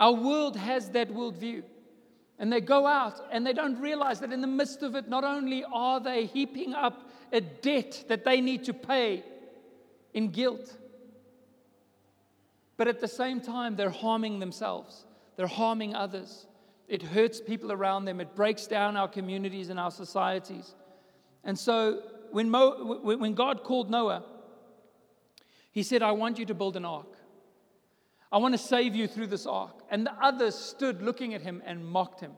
Our 0.00 0.14
world 0.14 0.56
has 0.56 0.88
that 0.90 1.10
worldview. 1.10 1.64
And 2.38 2.52
they 2.52 2.62
go 2.62 2.86
out 2.86 3.20
and 3.30 3.46
they 3.46 3.52
don't 3.52 3.78
realize 3.78 4.20
that 4.20 4.32
in 4.32 4.40
the 4.40 4.46
midst 4.46 4.82
of 4.82 4.94
it, 4.94 5.06
not 5.06 5.22
only 5.22 5.64
are 5.70 6.00
they 6.00 6.24
heaping 6.24 6.72
up 6.72 7.10
a 7.30 7.42
debt 7.42 8.04
that 8.08 8.24
they 8.24 8.40
need 8.40 8.64
to 8.64 8.72
pay 8.72 9.22
in 10.14 10.28
guilt, 10.28 10.76
but 12.82 12.88
at 12.88 13.00
the 13.00 13.06
same 13.06 13.40
time, 13.40 13.76
they're 13.76 13.90
harming 13.90 14.40
themselves, 14.40 15.06
they're 15.36 15.46
harming 15.46 15.94
others. 15.94 16.48
It 16.88 17.00
hurts 17.00 17.40
people 17.40 17.70
around 17.70 18.06
them. 18.06 18.20
It 18.20 18.34
breaks 18.34 18.66
down 18.66 18.96
our 18.96 19.06
communities 19.06 19.68
and 19.68 19.78
our 19.78 19.92
societies. 19.92 20.74
And 21.44 21.56
so 21.56 22.02
when, 22.32 22.50
Mo, 22.50 22.98
when 23.04 23.34
God 23.34 23.62
called 23.62 23.88
Noah, 23.88 24.24
he 25.70 25.84
said, 25.84 26.02
I 26.02 26.10
want 26.10 26.40
you 26.40 26.46
to 26.46 26.54
build 26.54 26.76
an 26.76 26.84
ark. 26.84 27.16
I 28.32 28.38
want 28.38 28.52
to 28.54 28.58
save 28.58 28.96
you 28.96 29.06
through 29.06 29.28
this 29.28 29.46
ark. 29.46 29.84
And 29.88 30.04
the 30.04 30.14
others 30.20 30.56
stood 30.56 31.02
looking 31.02 31.34
at 31.34 31.40
him 31.40 31.62
and 31.64 31.86
mocked 31.86 32.18
him. 32.18 32.32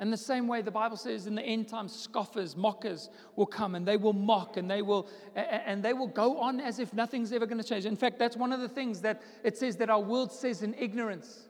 And 0.00 0.10
the 0.10 0.16
same 0.16 0.48
way 0.48 0.62
the 0.62 0.70
Bible 0.70 0.96
says 0.96 1.26
in 1.26 1.34
the 1.34 1.42
end 1.42 1.68
times, 1.68 1.94
scoffers, 1.94 2.56
mockers 2.56 3.10
will 3.36 3.44
come 3.46 3.74
and 3.74 3.86
they 3.86 3.98
will 3.98 4.14
mock 4.14 4.56
and 4.56 4.68
they 4.68 4.80
will 4.80 5.06
and 5.36 5.82
they 5.82 5.92
will 5.92 6.08
go 6.08 6.38
on 6.38 6.58
as 6.58 6.78
if 6.78 6.94
nothing's 6.94 7.32
ever 7.32 7.44
going 7.44 7.60
to 7.60 7.68
change. 7.68 7.84
In 7.84 7.96
fact, 7.96 8.18
that's 8.18 8.34
one 8.34 8.50
of 8.50 8.60
the 8.60 8.68
things 8.68 9.02
that 9.02 9.20
it 9.44 9.58
says 9.58 9.76
that 9.76 9.90
our 9.90 10.00
world 10.00 10.32
says 10.32 10.62
in 10.62 10.74
ignorance. 10.74 11.48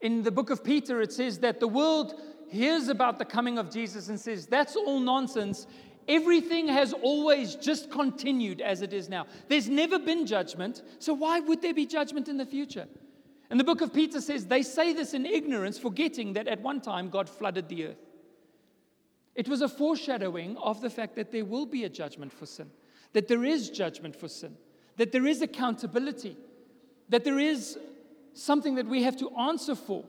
In 0.00 0.24
the 0.24 0.32
book 0.32 0.50
of 0.50 0.64
Peter, 0.64 1.00
it 1.00 1.12
says 1.12 1.38
that 1.38 1.60
the 1.60 1.68
world 1.68 2.20
hears 2.48 2.88
about 2.88 3.20
the 3.20 3.24
coming 3.24 3.56
of 3.56 3.70
Jesus 3.70 4.08
and 4.08 4.18
says, 4.18 4.46
That's 4.46 4.74
all 4.74 4.98
nonsense. 4.98 5.68
Everything 6.08 6.66
has 6.66 6.92
always 6.92 7.54
just 7.54 7.88
continued 7.88 8.60
as 8.60 8.82
it 8.82 8.92
is 8.92 9.08
now. 9.08 9.26
There's 9.46 9.68
never 9.68 9.98
been 10.00 10.26
judgment, 10.26 10.82
so 10.98 11.14
why 11.14 11.38
would 11.38 11.62
there 11.62 11.74
be 11.74 11.86
judgment 11.86 12.28
in 12.28 12.36
the 12.36 12.46
future? 12.46 12.88
And 13.50 13.58
the 13.58 13.64
book 13.64 13.80
of 13.80 13.94
Peter 13.94 14.20
says 14.20 14.46
they 14.46 14.62
say 14.62 14.92
this 14.92 15.14
in 15.14 15.24
ignorance, 15.24 15.78
forgetting 15.78 16.34
that 16.34 16.48
at 16.48 16.60
one 16.60 16.80
time 16.80 17.08
God 17.08 17.28
flooded 17.28 17.68
the 17.68 17.86
earth. 17.86 18.06
It 19.34 19.48
was 19.48 19.62
a 19.62 19.68
foreshadowing 19.68 20.56
of 20.56 20.80
the 20.80 20.90
fact 20.90 21.14
that 21.16 21.30
there 21.30 21.44
will 21.44 21.66
be 21.66 21.84
a 21.84 21.88
judgment 21.88 22.32
for 22.32 22.44
sin, 22.44 22.70
that 23.12 23.28
there 23.28 23.44
is 23.44 23.70
judgment 23.70 24.16
for 24.16 24.28
sin, 24.28 24.56
that 24.96 25.12
there 25.12 25.26
is 25.26 25.42
accountability, 25.42 26.36
that 27.08 27.24
there 27.24 27.38
is 27.38 27.78
something 28.34 28.74
that 28.74 28.86
we 28.86 29.04
have 29.04 29.16
to 29.18 29.30
answer 29.36 29.74
for. 29.74 30.04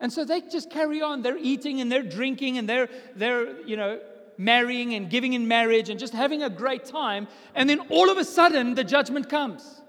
And 0.00 0.12
so 0.12 0.24
they 0.24 0.40
just 0.40 0.70
carry 0.70 1.02
on. 1.02 1.22
They're 1.22 1.36
eating 1.36 1.80
and 1.80 1.90
they're 1.90 2.02
drinking 2.02 2.58
and 2.58 2.68
they're, 2.68 2.88
they're 3.14 3.60
you 3.62 3.76
know, 3.76 4.00
marrying 4.38 4.94
and 4.94 5.08
giving 5.08 5.32
in 5.32 5.46
marriage 5.46 5.90
and 5.90 5.98
just 5.98 6.12
having 6.12 6.42
a 6.42 6.50
great 6.50 6.84
time. 6.84 7.28
And 7.54 7.68
then 7.68 7.80
all 7.90 8.10
of 8.10 8.18
a 8.18 8.24
sudden, 8.24 8.74
the 8.74 8.84
judgment 8.84 9.28
comes. 9.28 9.82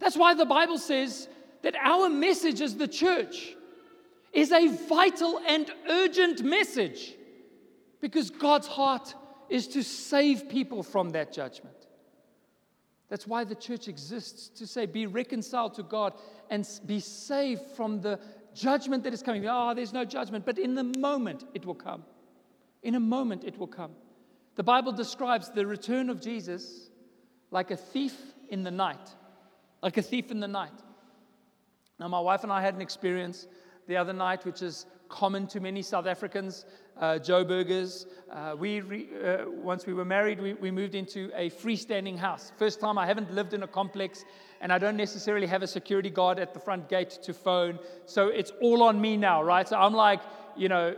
That's 0.00 0.16
why 0.16 0.34
the 0.34 0.46
Bible 0.46 0.78
says 0.78 1.28
that 1.62 1.76
our 1.76 2.08
message 2.08 2.60
as 2.60 2.76
the 2.76 2.88
church 2.88 3.54
is 4.32 4.50
a 4.50 4.68
vital 4.88 5.40
and 5.46 5.70
urgent 5.88 6.42
message 6.42 7.14
because 8.00 8.30
God's 8.30 8.66
heart 8.66 9.14
is 9.48 9.68
to 9.68 9.82
save 9.84 10.48
people 10.48 10.82
from 10.82 11.10
that 11.10 11.32
judgment. 11.32 11.74
That's 13.08 13.26
why 13.26 13.44
the 13.44 13.56
church 13.56 13.88
exists 13.88 14.48
to 14.60 14.66
say, 14.66 14.86
be 14.86 15.06
reconciled 15.06 15.74
to 15.74 15.82
God 15.82 16.14
and 16.48 16.66
be 16.86 17.00
saved 17.00 17.62
from 17.76 18.00
the 18.00 18.20
judgment 18.54 19.02
that 19.04 19.12
is 19.12 19.22
coming. 19.22 19.46
Oh, 19.46 19.74
there's 19.74 19.92
no 19.92 20.04
judgment, 20.04 20.46
but 20.46 20.58
in 20.58 20.74
the 20.76 20.84
moment 20.84 21.44
it 21.52 21.66
will 21.66 21.74
come. 21.74 22.04
In 22.82 22.94
a 22.94 23.00
moment 23.00 23.44
it 23.44 23.58
will 23.58 23.66
come. 23.66 23.92
The 24.54 24.62
Bible 24.62 24.92
describes 24.92 25.50
the 25.50 25.66
return 25.66 26.08
of 26.08 26.20
Jesus 26.20 26.88
like 27.50 27.70
a 27.70 27.76
thief 27.76 28.16
in 28.48 28.62
the 28.62 28.70
night. 28.70 29.10
Like 29.82 29.96
a 29.96 30.02
thief 30.02 30.30
in 30.30 30.40
the 30.40 30.48
night. 30.48 30.72
Now, 31.98 32.08
my 32.08 32.20
wife 32.20 32.42
and 32.44 32.52
I 32.52 32.60
had 32.60 32.74
an 32.74 32.80
experience 32.80 33.46
the 33.86 33.96
other 33.96 34.12
night, 34.12 34.44
which 34.44 34.62
is 34.62 34.86
common 35.08 35.46
to 35.48 35.60
many 35.60 35.82
South 35.82 36.06
Africans, 36.06 36.64
uh, 36.98 37.18
Jo'burgers. 37.18 38.06
Uh, 38.30 38.54
we 38.58 38.80
re, 38.80 39.08
uh, 39.22 39.50
once 39.50 39.84
we 39.86 39.92
were 39.92 40.04
married, 40.04 40.40
we, 40.40 40.54
we 40.54 40.70
moved 40.70 40.94
into 40.94 41.30
a 41.34 41.50
freestanding 41.50 42.16
house. 42.16 42.52
First 42.58 42.80
time 42.80 42.96
I 42.96 43.06
haven't 43.06 43.34
lived 43.34 43.52
in 43.52 43.62
a 43.62 43.66
complex, 43.66 44.24
and 44.60 44.72
I 44.72 44.78
don't 44.78 44.96
necessarily 44.96 45.46
have 45.46 45.62
a 45.62 45.66
security 45.66 46.10
guard 46.10 46.38
at 46.38 46.54
the 46.54 46.60
front 46.60 46.88
gate 46.88 47.18
to 47.22 47.34
phone. 47.34 47.78
So 48.06 48.28
it's 48.28 48.52
all 48.62 48.82
on 48.82 49.00
me 49.00 49.16
now, 49.16 49.42
right? 49.42 49.68
So 49.68 49.76
I'm 49.76 49.94
like, 49.94 50.20
you 50.56 50.68
know, 50.68 50.94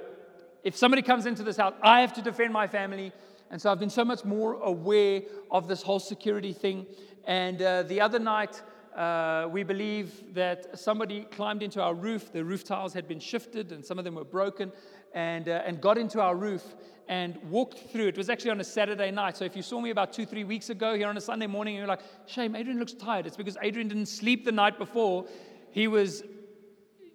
if 0.62 0.76
somebody 0.76 1.02
comes 1.02 1.26
into 1.26 1.42
this 1.42 1.56
house, 1.56 1.74
I 1.82 2.00
have 2.00 2.12
to 2.14 2.22
defend 2.22 2.52
my 2.52 2.66
family. 2.66 3.12
And 3.50 3.60
so 3.60 3.70
I've 3.70 3.80
been 3.80 3.90
so 3.90 4.04
much 4.04 4.24
more 4.24 4.54
aware 4.54 5.22
of 5.50 5.68
this 5.68 5.82
whole 5.82 5.98
security 5.98 6.52
thing. 6.52 6.86
And 7.26 7.60
uh, 7.60 7.82
the 7.84 8.00
other 8.00 8.18
night, 8.18 8.62
uh, 8.96 9.48
we 9.50 9.62
believe 9.62 10.34
that 10.34 10.78
somebody 10.78 11.22
climbed 11.30 11.62
into 11.62 11.80
our 11.80 11.94
roof. 11.94 12.32
The 12.32 12.44
roof 12.44 12.64
tiles 12.64 12.92
had 12.92 13.08
been 13.08 13.20
shifted 13.20 13.72
and 13.72 13.84
some 13.84 13.98
of 13.98 14.04
them 14.04 14.14
were 14.14 14.24
broken 14.24 14.72
and, 15.14 15.48
uh, 15.48 15.62
and 15.64 15.80
got 15.80 15.98
into 15.98 16.20
our 16.20 16.36
roof 16.36 16.62
and 17.08 17.36
walked 17.50 17.90
through. 17.90 18.08
It 18.08 18.16
was 18.16 18.28
actually 18.28 18.50
on 18.50 18.60
a 18.60 18.64
Saturday 18.64 19.10
night. 19.10 19.36
So 19.36 19.44
if 19.44 19.56
you 19.56 19.62
saw 19.62 19.80
me 19.80 19.90
about 19.90 20.12
two, 20.12 20.26
three 20.26 20.44
weeks 20.44 20.70
ago 20.70 20.94
here 20.94 21.08
on 21.08 21.16
a 21.16 21.20
Sunday 21.20 21.46
morning 21.46 21.76
you're 21.76 21.86
like, 21.86 22.02
shame, 22.26 22.54
Adrian 22.54 22.78
looks 22.78 22.92
tired, 22.92 23.26
it's 23.26 23.36
because 23.36 23.56
Adrian 23.62 23.88
didn't 23.88 24.06
sleep 24.06 24.44
the 24.44 24.52
night 24.52 24.78
before. 24.78 25.26
He 25.70 25.88
was 25.88 26.22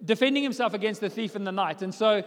defending 0.04 0.44
himself 0.44 0.74
against 0.74 1.02
the 1.02 1.10
thief 1.10 1.36
in 1.36 1.44
the 1.44 1.52
night. 1.52 1.82
And 1.82 1.94
so 1.94 2.24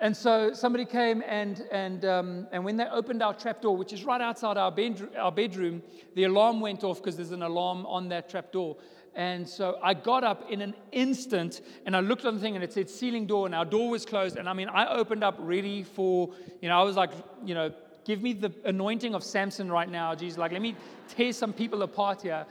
and 0.00 0.16
so 0.16 0.52
somebody 0.52 0.84
came 0.84 1.22
and, 1.26 1.64
and, 1.70 2.04
um, 2.04 2.46
and 2.52 2.64
when 2.64 2.76
they 2.76 2.86
opened 2.86 3.22
our 3.22 3.32
trap 3.32 3.62
door, 3.62 3.76
which 3.76 3.92
is 3.92 4.04
right 4.04 4.20
outside 4.20 4.56
our, 4.56 4.72
bedroom, 4.72 5.10
our 5.18 5.32
bedroom, 5.32 5.82
the 6.14 6.24
alarm 6.24 6.60
went 6.60 6.84
off 6.84 6.98
because 6.98 7.16
there's 7.16 7.30
an 7.30 7.42
alarm 7.42 7.86
on 7.86 8.08
that 8.08 8.28
trap 8.28 8.52
door. 8.52 8.76
And 9.14 9.48
so 9.48 9.78
I 9.82 9.94
got 9.94 10.24
up 10.24 10.50
in 10.50 10.60
an 10.60 10.74
instant 10.90 11.60
and 11.86 11.96
I 11.96 12.00
looked 12.00 12.24
on 12.24 12.34
the 12.34 12.40
thing 12.40 12.56
and 12.56 12.64
it 12.64 12.72
said 12.72 12.90
ceiling 12.90 13.26
door 13.26 13.46
and 13.46 13.54
our 13.54 13.64
door 13.64 13.90
was 13.90 14.04
closed. 14.04 14.36
And 14.36 14.48
I 14.48 14.52
mean, 14.52 14.68
I 14.68 14.86
opened 14.88 15.22
up 15.22 15.36
ready 15.38 15.84
for, 15.84 16.30
you 16.60 16.68
know, 16.68 16.78
I 16.78 16.82
was 16.82 16.96
like, 16.96 17.10
you 17.44 17.54
know, 17.54 17.72
give 18.04 18.22
me 18.22 18.32
the 18.32 18.52
anointing 18.64 19.14
of 19.14 19.22
Samson 19.22 19.70
right 19.70 19.88
now. 19.88 20.14
Jesus, 20.14 20.36
like, 20.36 20.50
let 20.52 20.60
me 20.60 20.74
tear 21.08 21.32
some 21.32 21.52
people 21.52 21.82
apart 21.82 22.22
here. 22.22 22.44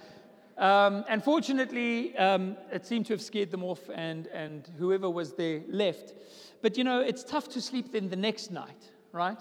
Um, 0.58 1.04
and 1.10 1.24
fortunately, 1.24 2.16
um, 2.18 2.56
it 2.72 2.86
seemed 2.86 3.08
to 3.08 3.14
have 3.14 3.22
scared 3.22 3.52
them 3.52 3.64
off 3.64 3.82
and, 3.94 4.28
and 4.28 4.70
whoever 4.78 5.10
was 5.10 5.34
there 5.34 5.62
left. 5.68 6.14
But 6.64 6.78
you 6.78 6.86
know, 6.86 7.02
it's 7.02 7.26
tough 7.26 7.50
to 7.50 7.62
sleep 7.62 7.92
then 7.92 8.08
the 8.08 8.16
next 8.16 8.50
night, 8.50 8.90
right? 9.12 9.38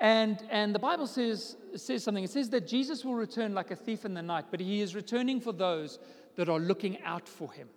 And, 0.00 0.42
and 0.50 0.74
the 0.74 0.80
Bible 0.80 1.06
says, 1.06 1.56
says 1.76 2.02
something. 2.02 2.24
It 2.24 2.30
says 2.30 2.50
that 2.50 2.66
Jesus 2.66 3.04
will 3.04 3.14
return 3.14 3.54
like 3.54 3.70
a 3.70 3.76
thief 3.76 4.04
in 4.04 4.12
the 4.12 4.22
night, 4.22 4.46
but 4.50 4.58
he 4.58 4.80
is 4.80 4.96
returning 4.96 5.40
for 5.40 5.52
those 5.52 6.00
that 6.34 6.48
are 6.48 6.58
looking 6.58 7.00
out 7.04 7.28
for 7.28 7.52
him. 7.52 7.68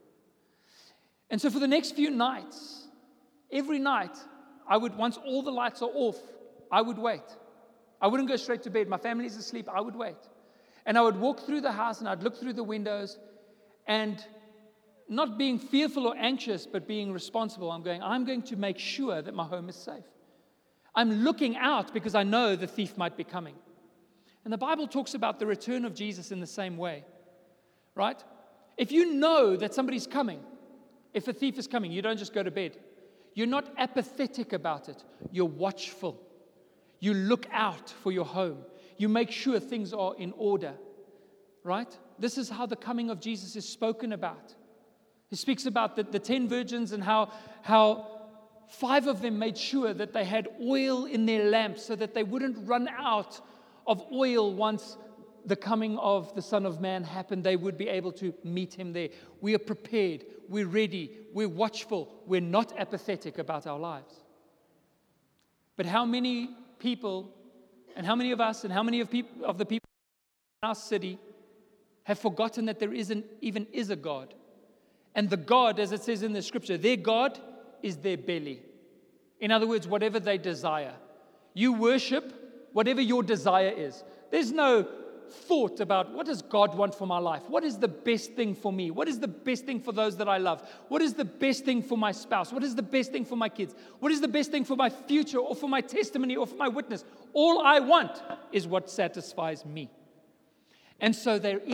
And 1.29 1.39
so 1.39 1.51
for 1.51 1.59
the 1.59 1.67
next 1.67 1.95
few 1.95 2.09
nights, 2.09 2.87
every 3.51 3.77
night, 3.77 4.17
I 4.67 4.77
would, 4.77 4.97
once 4.97 5.17
all 5.23 5.43
the 5.43 5.51
lights 5.51 5.83
are 5.83 5.91
off, 5.93 6.17
I 6.71 6.81
would 6.81 6.97
wait. 6.97 7.21
I 8.01 8.07
wouldn't 8.07 8.27
go 8.27 8.35
straight 8.35 8.63
to 8.63 8.71
bed. 8.71 8.87
My 8.87 8.97
family's 8.97 9.37
asleep. 9.37 9.69
I 9.71 9.79
would 9.79 9.95
wait. 9.95 10.17
And 10.87 10.97
I 10.97 11.01
would 11.01 11.17
walk 11.17 11.45
through 11.45 11.61
the 11.61 11.71
house 11.71 11.99
and 11.99 12.09
I'd 12.09 12.23
look 12.23 12.35
through 12.35 12.53
the 12.53 12.63
windows 12.63 13.19
and 13.85 14.25
not 15.07 15.37
being 15.37 15.59
fearful 15.59 16.07
or 16.07 16.15
anxious, 16.17 16.65
but 16.65 16.87
being 16.87 17.11
responsible. 17.11 17.71
I'm 17.71 17.83
going, 17.83 18.01
I'm 18.01 18.25
going 18.25 18.41
to 18.43 18.55
make 18.55 18.79
sure 18.79 19.21
that 19.21 19.33
my 19.33 19.45
home 19.45 19.69
is 19.69 19.75
safe. 19.75 20.03
I'm 20.95 21.23
looking 21.23 21.57
out 21.57 21.93
because 21.93 22.15
I 22.15 22.23
know 22.23 22.55
the 22.55 22.67
thief 22.67 22.97
might 22.97 23.17
be 23.17 23.23
coming. 23.23 23.55
And 24.43 24.53
the 24.53 24.57
Bible 24.57 24.87
talks 24.87 25.13
about 25.13 25.39
the 25.39 25.45
return 25.45 25.85
of 25.85 25.93
Jesus 25.93 26.31
in 26.31 26.39
the 26.39 26.47
same 26.47 26.77
way, 26.77 27.03
right? 27.95 28.23
If 28.77 28.91
you 28.91 29.13
know 29.13 29.55
that 29.55 29.73
somebody's 29.73 30.07
coming, 30.07 30.39
if 31.13 31.27
a 31.27 31.33
thief 31.33 31.57
is 31.57 31.67
coming, 31.67 31.91
you 31.91 32.01
don't 32.01 32.17
just 32.17 32.33
go 32.33 32.43
to 32.43 32.51
bed. 32.51 32.77
You're 33.33 33.47
not 33.47 33.73
apathetic 33.77 34.53
about 34.53 34.87
it, 34.89 35.03
you're 35.31 35.45
watchful. 35.45 36.21
You 36.99 37.13
look 37.13 37.45
out 37.51 37.89
for 37.89 38.11
your 38.11 38.25
home, 38.25 38.59
you 38.97 39.09
make 39.09 39.29
sure 39.29 39.59
things 39.59 39.93
are 39.93 40.15
in 40.15 40.33
order, 40.37 40.73
right? 41.63 41.97
This 42.17 42.37
is 42.37 42.49
how 42.49 42.65
the 42.65 42.75
coming 42.75 43.09
of 43.09 43.19
Jesus 43.19 43.55
is 43.55 43.67
spoken 43.67 44.13
about. 44.13 44.55
He 45.29 45.35
speaks 45.35 45.65
about 45.65 45.95
the, 45.95 46.03
the 46.03 46.19
10 46.19 46.47
virgins 46.47 46.91
and 46.91 47.03
how, 47.03 47.31
how 47.61 48.07
five 48.69 49.07
of 49.07 49.21
them 49.21 49.39
made 49.39 49.57
sure 49.57 49.93
that 49.93 50.13
they 50.13 50.25
had 50.25 50.47
oil 50.61 51.05
in 51.05 51.25
their 51.25 51.49
lamps 51.49 51.83
so 51.83 51.95
that 51.95 52.13
they 52.13 52.23
wouldn't 52.23 52.67
run 52.67 52.87
out 52.97 53.39
of 53.87 54.03
oil 54.11 54.53
once 54.53 54.97
the 55.45 55.55
coming 55.55 55.97
of 55.99 56.33
the 56.35 56.41
Son 56.41 56.65
of 56.65 56.81
Man 56.81 57.03
happened. 57.03 57.43
They 57.43 57.55
would 57.55 57.77
be 57.77 57.87
able 57.87 58.11
to 58.13 58.33
meet 58.43 58.73
him 58.73 58.93
there. 58.93 59.09
We 59.41 59.53
are 59.55 59.59
prepared, 59.59 60.25
we're 60.49 60.67
ready, 60.67 61.11
we're 61.33 61.49
watchful, 61.49 62.11
we're 62.25 62.41
not 62.41 62.73
apathetic 62.77 63.37
about 63.37 63.67
our 63.67 63.79
lives. 63.79 64.13
But 65.75 65.85
how 65.85 66.05
many 66.05 66.49
people, 66.79 67.33
and 67.95 68.05
how 68.05 68.15
many 68.15 68.31
of 68.31 68.41
us, 68.41 68.63
and 68.63 68.73
how 68.73 68.83
many 68.83 69.01
of, 69.01 69.11
people, 69.11 69.45
of 69.45 69.57
the 69.57 69.65
people 69.65 69.87
in 70.63 70.69
our 70.69 70.75
city 70.75 71.19
have 72.03 72.19
forgotten 72.19 72.65
that 72.65 72.79
there 72.79 72.93
isn't 72.93 73.25
even 73.41 73.67
is 73.71 73.89
a 73.89 73.95
God? 73.95 74.33
And 75.15 75.29
the 75.29 75.37
God, 75.37 75.79
as 75.79 75.91
it 75.91 76.03
says 76.03 76.23
in 76.23 76.33
the 76.33 76.41
scripture, 76.41 76.77
their 76.77 76.97
God 76.97 77.39
is 77.81 77.97
their 77.97 78.17
belly. 78.17 78.61
In 79.39 79.51
other 79.51 79.65
words, 79.65 79.87
whatever 79.87 80.19
they 80.19 80.37
desire. 80.37 80.93
You 81.53 81.73
worship 81.73 82.69
whatever 82.73 83.01
your 83.01 83.23
desire 83.23 83.73
is. 83.75 84.03
There's 84.29 84.51
no 84.51 84.85
thought 85.29 85.79
about 85.79 86.13
what 86.13 86.25
does 86.25 86.41
God 86.41 86.75
want 86.75 86.93
for 86.93 87.07
my 87.07 87.17
life? 87.17 87.43
What 87.47 87.63
is 87.63 87.77
the 87.77 87.87
best 87.87 88.33
thing 88.33 88.53
for 88.53 88.71
me? 88.71 88.91
What 88.91 89.07
is 89.07 89.19
the 89.19 89.27
best 89.27 89.65
thing 89.65 89.79
for 89.79 89.91
those 89.91 90.17
that 90.17 90.27
I 90.27 90.37
love? 90.37 90.67
What 90.89 91.01
is 91.01 91.13
the 91.13 91.25
best 91.25 91.65
thing 91.65 91.81
for 91.81 91.97
my 91.97 92.11
spouse? 92.11 92.51
What 92.51 92.63
is 92.63 92.75
the 92.75 92.83
best 92.83 93.11
thing 93.11 93.25
for 93.25 93.35
my 93.35 93.49
kids? 93.49 93.73
What 93.99 94.11
is 94.11 94.21
the 94.21 94.27
best 94.27 94.51
thing 94.51 94.65
for 94.65 94.75
my 94.75 94.89
future 94.89 95.39
or 95.39 95.55
for 95.55 95.69
my 95.69 95.81
testimony 95.81 96.35
or 96.35 96.45
for 96.45 96.55
my 96.55 96.67
witness? 96.67 97.03
All 97.33 97.61
I 97.61 97.79
want 97.79 98.21
is 98.51 98.67
what 98.67 98.89
satisfies 98.89 99.65
me. 99.65 99.89
And 100.99 101.15
so 101.15 101.39
they're 101.39 101.61
eating 101.61 101.73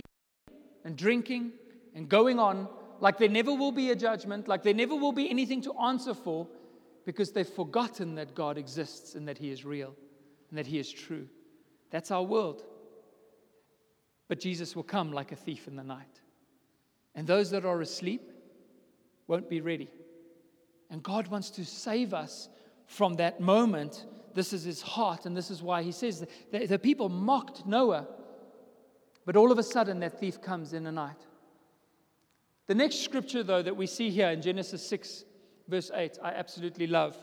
and 0.84 0.96
drinking 0.96 1.52
and 1.94 2.08
going 2.08 2.38
on 2.38 2.68
like 3.02 3.18
there 3.18 3.28
never 3.28 3.52
will 3.52 3.72
be 3.72 3.90
a 3.90 3.96
judgment, 3.96 4.46
like 4.46 4.62
there 4.62 4.72
never 4.72 4.94
will 4.94 5.12
be 5.12 5.28
anything 5.28 5.60
to 5.62 5.74
answer 5.74 6.14
for, 6.14 6.46
because 7.04 7.32
they've 7.32 7.46
forgotten 7.46 8.14
that 8.14 8.32
God 8.32 8.56
exists 8.56 9.16
and 9.16 9.26
that 9.26 9.36
He 9.36 9.50
is 9.50 9.64
real 9.64 9.92
and 10.48 10.56
that 10.56 10.68
He 10.68 10.78
is 10.78 10.90
true. 10.90 11.26
That's 11.90 12.12
our 12.12 12.22
world. 12.22 12.62
But 14.28 14.38
Jesus 14.38 14.76
will 14.76 14.84
come 14.84 15.12
like 15.12 15.32
a 15.32 15.36
thief 15.36 15.66
in 15.66 15.74
the 15.74 15.82
night. 15.82 16.20
And 17.16 17.26
those 17.26 17.50
that 17.50 17.64
are 17.64 17.80
asleep 17.80 18.22
won't 19.26 19.50
be 19.50 19.60
ready. 19.60 19.90
And 20.88 21.02
God 21.02 21.26
wants 21.26 21.50
to 21.50 21.64
save 21.64 22.14
us 22.14 22.48
from 22.86 23.14
that 23.14 23.40
moment. 23.40 24.06
This 24.32 24.52
is 24.52 24.62
his 24.62 24.80
heart, 24.80 25.26
and 25.26 25.36
this 25.36 25.50
is 25.50 25.60
why 25.60 25.82
he 25.82 25.90
says 25.90 26.24
that 26.52 26.68
the 26.68 26.78
people 26.78 27.08
mocked 27.08 27.66
Noah. 27.66 28.06
But 29.26 29.34
all 29.34 29.50
of 29.50 29.58
a 29.58 29.62
sudden, 29.64 29.98
that 30.00 30.20
thief 30.20 30.40
comes 30.40 30.72
in 30.72 30.84
the 30.84 30.92
night. 30.92 31.26
The 32.72 32.78
next 32.78 33.00
scripture, 33.04 33.42
though, 33.42 33.60
that 33.60 33.76
we 33.76 33.86
see 33.86 34.08
here 34.08 34.30
in 34.30 34.40
Genesis 34.40 34.82
6, 34.86 35.24
verse 35.68 35.90
8, 35.92 36.16
I 36.22 36.30
absolutely 36.30 36.86
love 36.86 37.14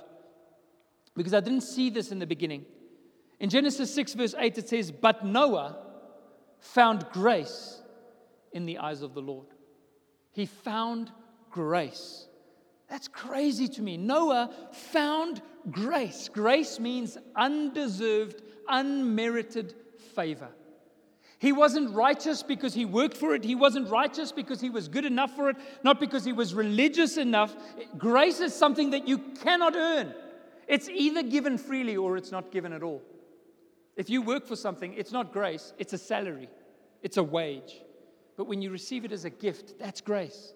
because 1.15 1.33
I 1.33 1.39
didn't 1.39 1.61
see 1.61 1.89
this 1.89 2.11
in 2.11 2.19
the 2.19 2.27
beginning. 2.27 2.67
In 3.39 3.49
Genesis 3.49 3.91
6, 3.95 4.13
verse 4.13 4.35
8, 4.37 4.59
it 4.59 4.69
says, 4.69 4.91
But 4.91 5.25
Noah 5.25 5.75
found 6.59 7.07
grace 7.11 7.81
in 8.51 8.67
the 8.67 8.77
eyes 8.77 9.01
of 9.01 9.15
the 9.15 9.21
Lord. 9.21 9.47
He 10.33 10.45
found 10.45 11.11
grace. 11.49 12.27
That's 12.87 13.07
crazy 13.07 13.67
to 13.69 13.81
me. 13.81 13.97
Noah 13.97 14.51
found 14.71 15.41
grace. 15.71 16.29
Grace 16.31 16.79
means 16.79 17.17
undeserved, 17.35 18.43
unmerited 18.67 19.73
favor. 20.13 20.49
He 21.39 21.53
wasn't 21.53 21.95
righteous 21.95 22.43
because 22.43 22.73
he 22.73 22.83
worked 22.83 23.15
for 23.15 23.33
it. 23.33 23.45
He 23.45 23.55
wasn't 23.55 23.89
righteous 23.89 24.31
because 24.33 24.59
he 24.59 24.69
was 24.69 24.89
good 24.89 25.05
enough 25.05 25.33
for 25.35 25.49
it, 25.49 25.55
not 25.83 25.99
because 25.99 26.25
he 26.25 26.33
was 26.33 26.53
religious 26.53 27.15
enough. 27.15 27.55
Grace 27.97 28.41
is 28.41 28.53
something 28.53 28.89
that 28.89 29.07
you 29.07 29.17
cannot 29.17 29.73
earn. 29.75 30.13
It's 30.67 30.89
either 30.89 31.23
given 31.23 31.57
freely 31.57 31.95
or 31.95 32.17
it's 32.17 32.31
not 32.31 32.51
given 32.51 32.73
at 32.73 32.83
all. 32.83 33.01
If 33.95 34.09
you 34.09 34.21
work 34.21 34.45
for 34.45 34.57
something, 34.57 34.93
it's 34.93 35.13
not 35.13 35.31
grace, 35.31 35.73
it's 35.77 35.93
a 35.93 35.97
salary, 35.97 36.49
it's 37.01 37.17
a 37.17 37.23
wage. 37.23 37.81
But 38.35 38.47
when 38.47 38.61
you 38.61 38.69
receive 38.69 39.05
it 39.05 39.11
as 39.11 39.25
a 39.25 39.29
gift, 39.29 39.79
that's 39.79 40.01
grace. 40.01 40.53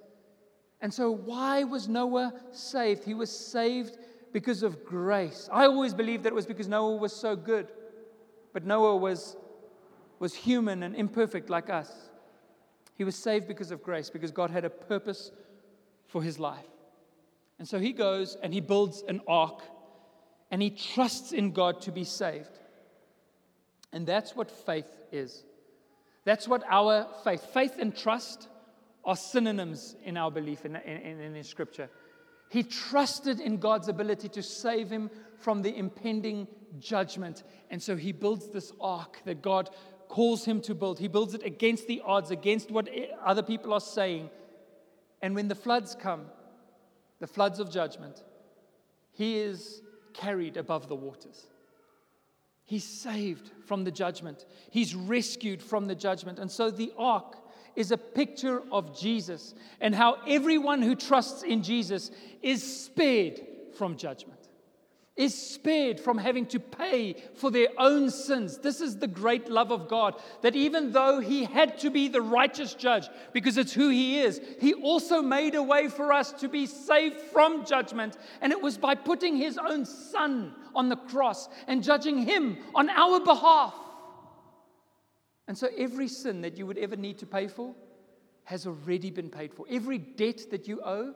And 0.81 0.93
so, 0.93 1.11
why 1.11 1.63
was 1.63 1.87
Noah 1.87 2.33
saved? 2.51 3.05
He 3.05 3.13
was 3.13 3.31
saved 3.31 3.97
because 4.33 4.63
of 4.63 4.83
grace. 4.85 5.49
I 5.51 5.65
always 5.65 5.93
believed 5.93 6.23
that 6.23 6.29
it 6.29 6.35
was 6.35 6.45
because 6.45 6.67
Noah 6.67 6.97
was 6.97 7.13
so 7.13 7.37
good. 7.37 7.67
But 8.51 8.65
Noah 8.65 8.97
was 8.97 9.37
was 10.23 10.33
human 10.33 10.83
and 10.83 10.95
imperfect 10.95 11.49
like 11.49 11.69
us. 11.69 11.91
He 12.95 13.03
was 13.03 13.13
saved 13.13 13.45
because 13.45 13.71
of 13.71 13.83
grace, 13.83 14.09
because 14.09 14.31
God 14.31 14.51
had 14.51 14.63
a 14.63 14.69
purpose 14.69 15.31
for 16.07 16.23
his 16.23 16.39
life. 16.39 16.63
And 17.59 17.67
so 17.67 17.77
he 17.77 17.91
goes 17.91 18.37
and 18.41 18.53
he 18.53 18.61
builds 18.61 19.03
an 19.05 19.19
ark 19.27 19.59
and 20.49 20.61
he 20.61 20.69
trusts 20.69 21.33
in 21.33 21.51
God 21.51 21.81
to 21.81 21.91
be 21.91 22.05
saved. 22.05 22.57
And 23.91 24.07
that's 24.07 24.33
what 24.33 24.49
faith 24.49 24.87
is. 25.11 25.43
That's 26.23 26.47
what 26.47 26.63
our 26.69 27.05
faith, 27.25 27.45
faith 27.53 27.75
and 27.77 27.93
trust 27.93 28.47
are 29.03 29.17
synonyms 29.17 29.97
in 30.05 30.15
our 30.15 30.31
belief 30.31 30.63
in, 30.63 30.77
in, 30.77 31.19
in, 31.19 31.35
in 31.35 31.43
Scripture. 31.43 31.89
He 32.49 32.63
trusted 32.63 33.41
in 33.41 33.57
God's 33.57 33.89
ability 33.89 34.29
to 34.29 34.41
save 34.41 34.89
him 34.89 35.09
from 35.41 35.63
the 35.63 35.75
impending 35.75 36.47
judgment. 36.79 37.43
And 37.69 37.81
so 37.81 37.97
he 37.97 38.13
builds 38.13 38.49
this 38.49 38.71
ark 38.79 39.19
that 39.25 39.41
God 39.41 39.69
calls 40.13 40.45
him 40.45 40.61
to 40.61 40.75
build. 40.75 40.99
He 40.99 41.07
builds 41.07 41.33
it 41.33 41.43
against 41.43 41.87
the 41.87 41.99
odds, 42.05 42.29
against 42.29 42.69
what 42.69 42.87
other 43.25 43.41
people 43.41 43.73
are 43.73 43.79
saying. 43.79 44.29
And 45.23 45.33
when 45.33 45.47
the 45.47 45.55
floods 45.55 45.97
come, 45.99 46.27
the 47.19 47.25
floods 47.25 47.59
of 47.59 47.71
judgment, 47.71 48.23
he 49.11 49.39
is 49.39 49.81
carried 50.13 50.55
above 50.55 50.87
the 50.87 50.93
waters. 50.95 51.47
He's 52.63 52.83
saved 52.83 53.49
from 53.65 53.85
the 53.85 53.91
judgment. 53.91 54.45
He's 54.69 54.93
rescued 54.93 55.63
from 55.63 55.87
the 55.87 55.95
judgment. 55.95 56.37
And 56.37 56.51
so 56.51 56.69
the 56.69 56.93
ark 56.95 57.35
is 57.75 57.89
a 57.89 57.97
picture 57.97 58.61
of 58.71 58.95
Jesus 58.95 59.55
and 59.81 59.95
how 59.95 60.19
everyone 60.27 60.83
who 60.83 60.93
trusts 60.95 61.41
in 61.41 61.63
Jesus 61.63 62.11
is 62.43 62.61
spared 62.85 63.41
from 63.79 63.97
judgment, 63.97 64.42
is 65.15 65.39
spared 65.39 65.99
from 65.99 66.17
having 66.17 66.45
to 66.47 66.59
pay 66.59 67.15
for 67.35 67.51
their 67.51 67.67
own 67.77 68.09
sins. 68.09 68.57
This 68.57 68.81
is 68.81 68.97
the 68.97 69.07
great 69.07 69.47
love 69.47 69.71
of 69.71 69.87
God 69.87 70.19
that 70.41 70.55
even 70.55 70.91
though 70.91 71.19
He 71.19 71.43
had 71.43 71.77
to 71.79 71.91
be 71.91 72.07
the 72.07 72.21
righteous 72.21 72.73
judge 72.73 73.07
because 73.31 73.57
it's 73.57 73.73
who 73.73 73.89
He 73.89 74.19
is, 74.19 74.41
He 74.59 74.73
also 74.73 75.21
made 75.21 75.53
a 75.53 75.61
way 75.61 75.87
for 75.87 76.11
us 76.11 76.31
to 76.33 76.49
be 76.49 76.65
saved 76.65 77.19
from 77.19 77.63
judgment. 77.65 78.17
And 78.41 78.51
it 78.51 78.61
was 78.61 78.77
by 78.77 78.95
putting 78.95 79.35
His 79.37 79.59
own 79.59 79.85
Son 79.85 80.55
on 80.73 80.89
the 80.89 80.95
cross 80.95 81.47
and 81.67 81.83
judging 81.83 82.17
Him 82.17 82.57
on 82.73 82.89
our 82.89 83.19
behalf. 83.19 83.75
And 85.47 85.55
so 85.55 85.67
every 85.77 86.07
sin 86.07 86.41
that 86.41 86.57
you 86.57 86.65
would 86.65 86.77
ever 86.79 86.95
need 86.95 87.19
to 87.19 87.27
pay 87.27 87.47
for 87.47 87.75
has 88.45 88.65
already 88.65 89.11
been 89.11 89.29
paid 89.29 89.53
for. 89.53 89.65
Every 89.69 89.99
debt 89.99 90.49
that 90.49 90.67
you 90.67 90.81
owe 90.83 91.13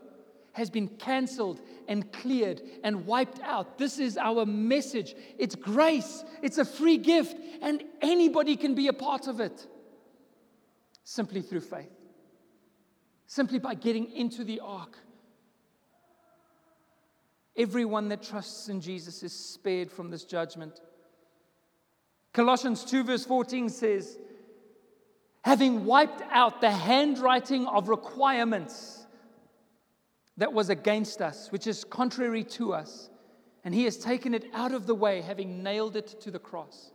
has 0.58 0.72
been 0.72 0.88
canceled 0.88 1.62
and 1.88 2.12
cleared 2.12 2.60
and 2.84 3.06
wiped 3.06 3.40
out. 3.42 3.78
This 3.78 4.00
is 4.00 4.18
our 4.18 4.44
message. 4.44 5.14
It's 5.38 5.54
grace, 5.54 6.26
it's 6.42 6.58
a 6.58 6.66
free 6.66 6.98
gift, 6.98 7.38
and 7.62 7.84
anybody 8.02 8.56
can 8.56 8.74
be 8.74 8.88
a 8.88 8.94
part 8.94 9.28
of 9.28 9.40
it 9.40 9.68
simply 11.04 11.44
through 11.44 11.60
faith, 11.62 11.94
simply 13.28 13.60
by 13.60 13.76
getting 13.76 14.12
into 14.12 14.44
the 14.44 14.60
ark. 14.62 14.98
Everyone 17.56 18.10
that 18.10 18.24
trusts 18.24 18.68
in 18.68 18.82
Jesus 18.82 19.22
is 19.22 19.34
spared 19.34 19.92
from 19.92 20.10
this 20.10 20.24
judgment. 20.24 20.82
Colossians 22.34 22.84
2, 22.84 23.04
verse 23.04 23.26
14 23.26 23.70
says, 23.70 24.18
having 25.44 25.86
wiped 25.86 26.24
out 26.32 26.62
the 26.62 26.72
handwriting 26.72 27.68
of 27.68 27.90
requirements 27.90 28.97
that 30.38 30.54
was 30.54 30.70
against 30.70 31.22
us, 31.22 31.52
which 31.52 31.68
is 31.68 31.84
contrary 31.84 32.44
to 32.44 32.74
us, 32.74 33.10
and 33.64 33.74
he 33.74 33.84
has 33.84 33.98
taken 33.98 34.34
it 34.34 34.46
out 34.54 34.72
of 34.72 34.86
the 34.86 34.96
way, 34.96 35.22
having 35.22 35.64
nailed 35.64 35.96
it 35.96 36.22
to 36.22 36.32
the 36.32 36.40
cross. 36.40 36.92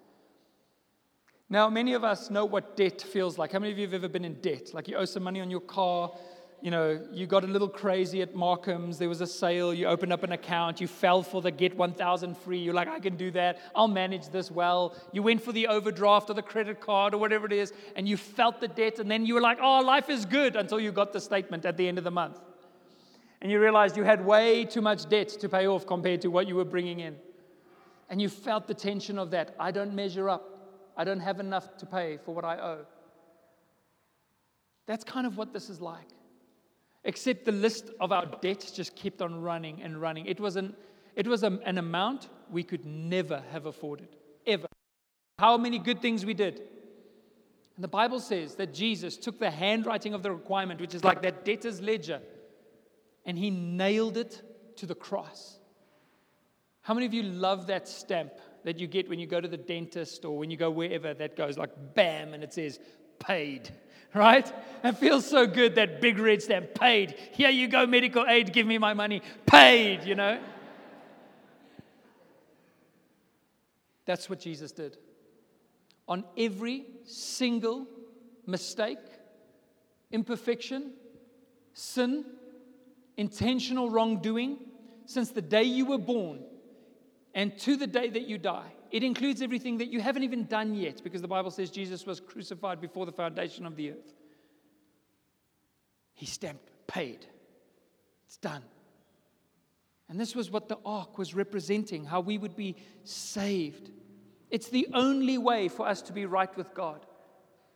Now, 1.51 1.69
many 1.69 1.93
of 1.93 2.03
us 2.03 2.31
know 2.31 2.47
what 2.47 2.77
debt 2.77 3.03
feels 3.03 3.37
like. 3.37 3.53
How 3.53 3.59
many 3.59 3.73
of 3.73 3.79
you 3.79 3.85
have 3.85 3.95
ever 3.95 4.09
been 4.09 4.25
in 4.25 4.41
debt? 4.41 4.73
Like 4.73 4.89
you 4.89 4.97
owe 4.97 5.05
some 5.05 5.23
money 5.23 5.41
on 5.41 5.51
your 5.51 5.61
car, 5.61 6.11
you 6.63 6.71
know, 6.71 7.05
you 7.11 7.27
got 7.27 7.43
a 7.43 7.47
little 7.49 7.69
crazy 7.69 8.23
at 8.23 8.37
Markham's, 8.37 8.97
there 8.97 9.09
was 9.09 9.21
a 9.21 9.27
sale, 9.27 9.75
you 9.75 9.87
opened 9.87 10.13
up 10.13 10.23
an 10.23 10.31
account, 10.31 10.81
you 10.81 10.87
fell 10.87 11.23
for 11.23 11.43
the 11.43 11.51
get 11.51 11.77
1,000 11.77 12.39
free, 12.39 12.59
you're 12.59 12.73
like, 12.73 12.87
I 12.87 13.01
can 13.01 13.17
do 13.17 13.33
that, 13.33 13.59
I'll 13.75 13.89
manage 13.89 14.29
this 14.29 14.49
well. 14.49 14.95
You 15.13 15.25
went 15.25 15.43
for 15.43 15.51
the 15.51 15.67
overdraft 15.67 16.31
or 16.31 16.35
the 16.35 16.43
credit 16.43 16.81
card 16.81 17.15
or 17.15 17.19
whatever 17.19 17.47
it 17.47 17.53
is, 17.53 17.73
and 17.97 18.09
you 18.09 18.17
felt 18.17 18.61
the 18.61 18.69
debt, 18.69 19.01
and 19.01 19.11
then 19.11 19.27
you 19.27 19.35
were 19.35 19.41
like, 19.41 19.59
oh, 19.61 19.81
life 19.81 20.09
is 20.09 20.25
good 20.25 20.55
until 20.55 20.79
you 20.79 20.93
got 20.93 21.13
the 21.13 21.21
statement 21.21 21.65
at 21.65 21.77
the 21.77 21.89
end 21.89 21.99
of 21.99 22.05
the 22.05 22.13
month. 22.13 22.39
And 23.43 23.51
you 23.51 23.61
realized 23.61 23.97
you 23.97 24.05
had 24.05 24.25
way 24.25 24.65
too 24.65 24.81
much 24.81 25.09
debt 25.09 25.29
to 25.29 25.49
pay 25.49 25.67
off 25.67 25.85
compared 25.85 26.21
to 26.21 26.29
what 26.29 26.47
you 26.47 26.55
were 26.55 26.65
bringing 26.65 27.01
in. 27.01 27.17
And 28.09 28.23
you 28.23 28.29
felt 28.29 28.69
the 28.69 28.75
tension 28.75 29.19
of 29.19 29.33
that. 29.33 29.57
I 29.59 29.73
don't 29.73 29.95
measure 29.95 30.31
up, 30.31 30.93
I 30.97 31.03
don't 31.03 31.19
have 31.19 31.41
enough 31.41 31.77
to 31.79 31.87
pay 31.87 32.19
for 32.19 32.33
what 32.33 32.45
I 32.45 32.59
owe. 32.59 32.87
That's 34.87 35.03
kind 35.03 35.27
of 35.27 35.37
what 35.37 35.53
this 35.53 35.69
is 35.69 35.81
like. 35.81 36.07
Except 37.03 37.45
the 37.45 37.53
list 37.53 37.91
of 37.99 38.13
our 38.13 38.27
debts 38.27 38.71
just 38.71 38.95
kept 38.95 39.21
on 39.21 39.43
running 39.43 39.83
and 39.83 40.01
running. 40.01 40.27
It 40.27 40.39
was 40.39 40.55
an, 40.55 40.77
it 41.17 41.27
was 41.27 41.43
a, 41.43 41.59
an 41.65 41.79
amount 41.79 42.29
we 42.49 42.63
could 42.63 42.87
never 42.87 43.43
have 43.51 43.67
afforded, 43.67 44.09
ever. 44.47 44.69
How 45.41 45.57
many 45.57 45.81
good 45.81 46.01
things 46.01 46.25
we 46.25 46.35
did. 46.35 46.59
And 47.75 47.83
the 47.83 47.89
Bible 47.89 48.21
says 48.21 48.55
that 48.55 48.73
Jesus 48.73 49.17
took 49.17 49.41
the 49.41 49.51
handwriting 49.51 50.15
of 50.15 50.23
the 50.23 50.31
requirement, 50.31 50.81
which 50.81 50.95
is 50.95 51.03
like 51.03 51.23
that 51.23 51.45
debtor's 51.45 51.81
ledger, 51.81 52.21
and 53.25 53.39
he 53.39 53.51
nailed 53.51 54.17
it 54.17 54.43
to 54.77 54.87
the 54.87 54.95
cross. 54.95 55.59
How 56.83 56.95
many 56.95 57.07
of 57.07 57.15
you 57.15 57.23
love 57.23 57.69
that 57.69 57.89
stamp 57.89 58.33
that 58.65 58.79
you 58.79 58.87
get 58.87 59.09
when 59.09 59.19
you 59.19 59.27
go 59.27 59.41
to 59.41 59.49
the 59.49 59.57
dentist 59.57 60.25
or 60.25 60.37
when 60.37 60.51
you 60.51 60.57
go 60.57 60.71
wherever 60.71 61.15
that 61.15 61.37
goes 61.37 61.57
like 61.57 61.71
bam 61.95 62.35
and 62.35 62.43
it 62.43 62.53
says 62.53 62.81
paid? 63.19 63.71
right? 64.15 64.53
It 64.85 64.99
feels 64.99 65.27
so 65.27 65.47
good 65.47 65.77
that 65.77 66.01
big 66.01 66.19
red 66.19 66.43
stamp, 66.43 66.75
paid. 66.75 67.15
Here 67.33 67.51
you 67.51 67.69
go, 67.69 67.87
medical 67.87 68.27
aid, 68.27 68.53
give 68.53 68.67
me 68.67 68.79
my 68.79 68.95
money, 68.95 69.23
paid, 69.47 70.05
you 70.05 70.15
know? 70.15 70.39
That's 74.05 74.29
what 74.29 74.41
Jesus 74.41 74.73
did. 74.73 74.99
On 76.09 76.25
every 76.37 76.85
single 77.05 77.87
mistake, 78.47 78.99
imperfection, 80.11 80.93
sin, 81.73 82.25
intentional 83.17 83.91
wrongdoing, 83.91 84.59
since 85.07 85.31
the 85.31 85.43
day 85.43 85.65
you 85.65 85.87
were 85.87 85.99
born 85.99 86.45
and 87.35 87.57
to 87.59 87.77
the 87.77 87.87
day 87.87 88.09
that 88.09 88.29
you 88.29 88.39
die, 88.39 88.73
it 88.91 89.03
includes 89.03 89.41
everything 89.41 89.79
that 89.79 89.89
you 89.89 90.01
haven't 90.01 90.23
even 90.23 90.45
done 90.45 90.75
yet, 90.75 91.03
because 91.03 91.23
the 91.23 91.29
Bible 91.29 91.51
says 91.51 91.71
Jesus 91.71 92.05
was 92.05 92.21
crucified 92.21 92.81
before 92.81 93.07
the 93.07 93.13
foundation 93.13 93.65
of 93.65 93.75
the 93.77 93.93
earth. 93.93 94.15
He 96.15 96.27
stamped, 96.27 96.71
paid. 96.87 97.27
It's 98.27 98.37
done. 98.37 98.63
And 100.09 100.21
this 100.21 100.37
was 100.37 100.51
what 100.51 100.69
the 100.69 100.79
ark 100.85 101.17
was 101.17 101.35
representing 101.35 102.05
how 102.05 102.21
we 102.21 102.37
would 102.37 102.55
be 102.55 102.77
saved. 103.05 103.91
It's 104.51 104.69
the 104.69 104.87
only 104.93 105.39
way 105.39 105.69
for 105.69 105.87
us 105.87 106.03
to 106.03 106.13
be 106.13 106.27
right 106.27 106.55
with 106.55 106.75
God. 106.75 107.07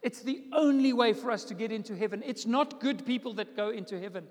It's 0.03 0.21
the 0.21 0.45
only 0.53 0.93
way 0.93 1.15
for 1.15 1.31
us 1.31 1.45
to 1.45 1.55
get 1.55 1.73
into 1.73 1.97
heaven. 1.97 2.23
It's 2.27 2.45
not 2.45 2.79
good 2.79 3.07
people 3.07 3.33
that 3.35 3.57
go 3.57 3.71
into 3.71 3.99
heaven, 3.99 4.27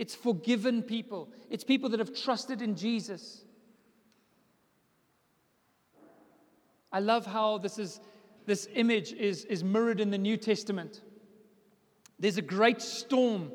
it's 0.00 0.14
forgiven 0.14 0.82
people, 0.82 1.28
it's 1.50 1.62
people 1.62 1.90
that 1.90 2.00
have 2.00 2.18
trusted 2.18 2.62
in 2.62 2.74
Jesus. 2.74 3.44
I 6.90 7.00
love 7.00 7.26
how 7.26 7.58
this, 7.58 7.78
is, 7.78 8.00
this 8.46 8.66
image 8.74 9.12
is, 9.12 9.44
is 9.44 9.62
mirrored 9.62 10.00
in 10.00 10.10
the 10.10 10.16
New 10.16 10.38
Testament. 10.38 11.02
There's 12.18 12.38
a 12.38 12.42
great 12.42 12.80
storm, 12.80 13.52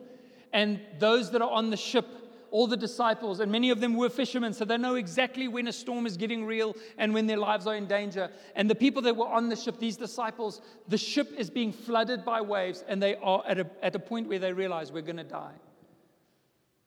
and 0.54 0.80
those 1.00 1.32
that 1.32 1.42
are 1.42 1.50
on 1.50 1.72
the 1.72 1.78
ship, 1.78 2.06
all 2.52 2.68
the 2.68 2.78
disciples, 2.78 3.40
and 3.40 3.52
many 3.52 3.72
of 3.72 3.82
them 3.82 3.96
were 3.98 4.10
fishermen, 4.10 4.54
so 4.54 4.66
they 4.66 4.78
know 4.78 4.94
exactly 4.94 5.48
when 5.48 5.68
a 5.68 5.74
storm 5.74 6.06
is 6.06 6.16
getting 6.16 6.46
real 6.46 6.76
and 7.00 7.12
when 7.12 7.26
their 7.26 7.38
lives 7.38 7.66
are 7.66 7.74
in 7.74 7.88
danger. 7.88 8.30
And 8.56 8.70
the 8.70 8.76
people 8.76 9.02
that 9.02 9.18
were 9.18 9.28
on 9.28 9.50
the 9.50 9.56
ship, 9.56 9.80
these 9.80 9.98
disciples, 9.98 10.62
the 10.88 11.00
ship 11.00 11.34
is 11.40 11.50
being 11.50 11.74
flooded 11.74 12.24
by 12.24 12.42
waves, 12.42 12.84
and 12.88 13.02
they 13.02 13.16
are 13.16 13.42
at 13.48 13.58
a, 13.58 13.68
at 13.82 13.96
a 13.96 14.00
point 14.00 14.28
where 14.28 14.38
they 14.38 14.54
realize 14.54 14.92
we're 14.92 15.02
going 15.02 15.18
to 15.18 15.24
die. 15.24 15.56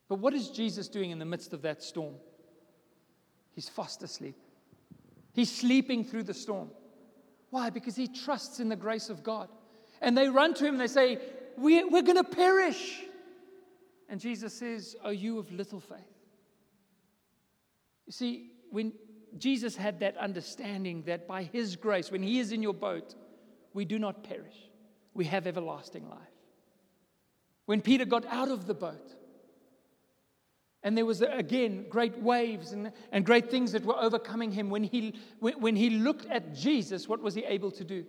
But 0.09 0.19
what 0.19 0.33
is 0.33 0.49
Jesus 0.49 0.87
doing 0.87 1.11
in 1.11 1.19
the 1.19 1.25
midst 1.25 1.53
of 1.53 1.61
that 1.61 1.83
storm? 1.83 2.15
He's 3.53 3.69
fast 3.69 4.03
asleep. 4.03 4.35
He's 5.33 5.55
sleeping 5.55 6.03
through 6.03 6.23
the 6.23 6.33
storm. 6.33 6.71
Why? 7.51 7.69
Because 7.69 7.95
he 7.95 8.07
trusts 8.07 8.59
in 8.59 8.69
the 8.69 8.75
grace 8.75 9.09
of 9.09 9.23
God. 9.23 9.49
And 10.01 10.17
they 10.17 10.27
run 10.27 10.53
to 10.55 10.65
him 10.65 10.73
and 10.75 10.81
they 10.81 10.87
say, 10.87 11.19
we, 11.57 11.83
We're 11.83 12.01
going 12.01 12.17
to 12.17 12.23
perish. 12.23 13.01
And 14.07 14.19
Jesus 14.19 14.53
says, 14.53 14.95
Are 15.03 15.13
you 15.13 15.37
of 15.37 15.51
little 15.51 15.79
faith? 15.79 15.99
You 18.07 18.13
see, 18.13 18.51
when 18.71 18.93
Jesus 19.37 19.75
had 19.75 19.99
that 19.99 20.17
understanding 20.17 21.03
that 21.03 21.27
by 21.27 21.43
his 21.43 21.75
grace, 21.75 22.11
when 22.11 22.23
he 22.23 22.39
is 22.39 22.51
in 22.51 22.63
your 22.63 22.73
boat, 22.73 23.13
we 23.73 23.85
do 23.85 23.99
not 23.99 24.23
perish, 24.23 24.69
we 25.13 25.25
have 25.25 25.45
everlasting 25.45 26.09
life. 26.09 26.19
When 27.65 27.81
Peter 27.81 28.05
got 28.05 28.25
out 28.25 28.49
of 28.49 28.65
the 28.65 28.73
boat, 28.73 29.15
and 30.83 30.97
there 30.97 31.05
was, 31.05 31.21
again, 31.21 31.85
great 31.89 32.17
waves 32.19 32.71
and, 32.71 32.91
and 33.11 33.25
great 33.25 33.51
things 33.51 33.73
that 33.73 33.83
were 33.83 33.99
overcoming 33.99 34.51
him. 34.51 34.69
When 34.69 34.83
he, 34.83 35.15
when, 35.39 35.75
he 35.75 35.89
looked 35.89 36.25
at 36.27 36.55
Jesus, 36.55 37.07
what 37.07 37.21
was 37.21 37.35
he 37.35 37.43
able 37.43 37.71
to 37.71 37.83
do? 37.83 38.05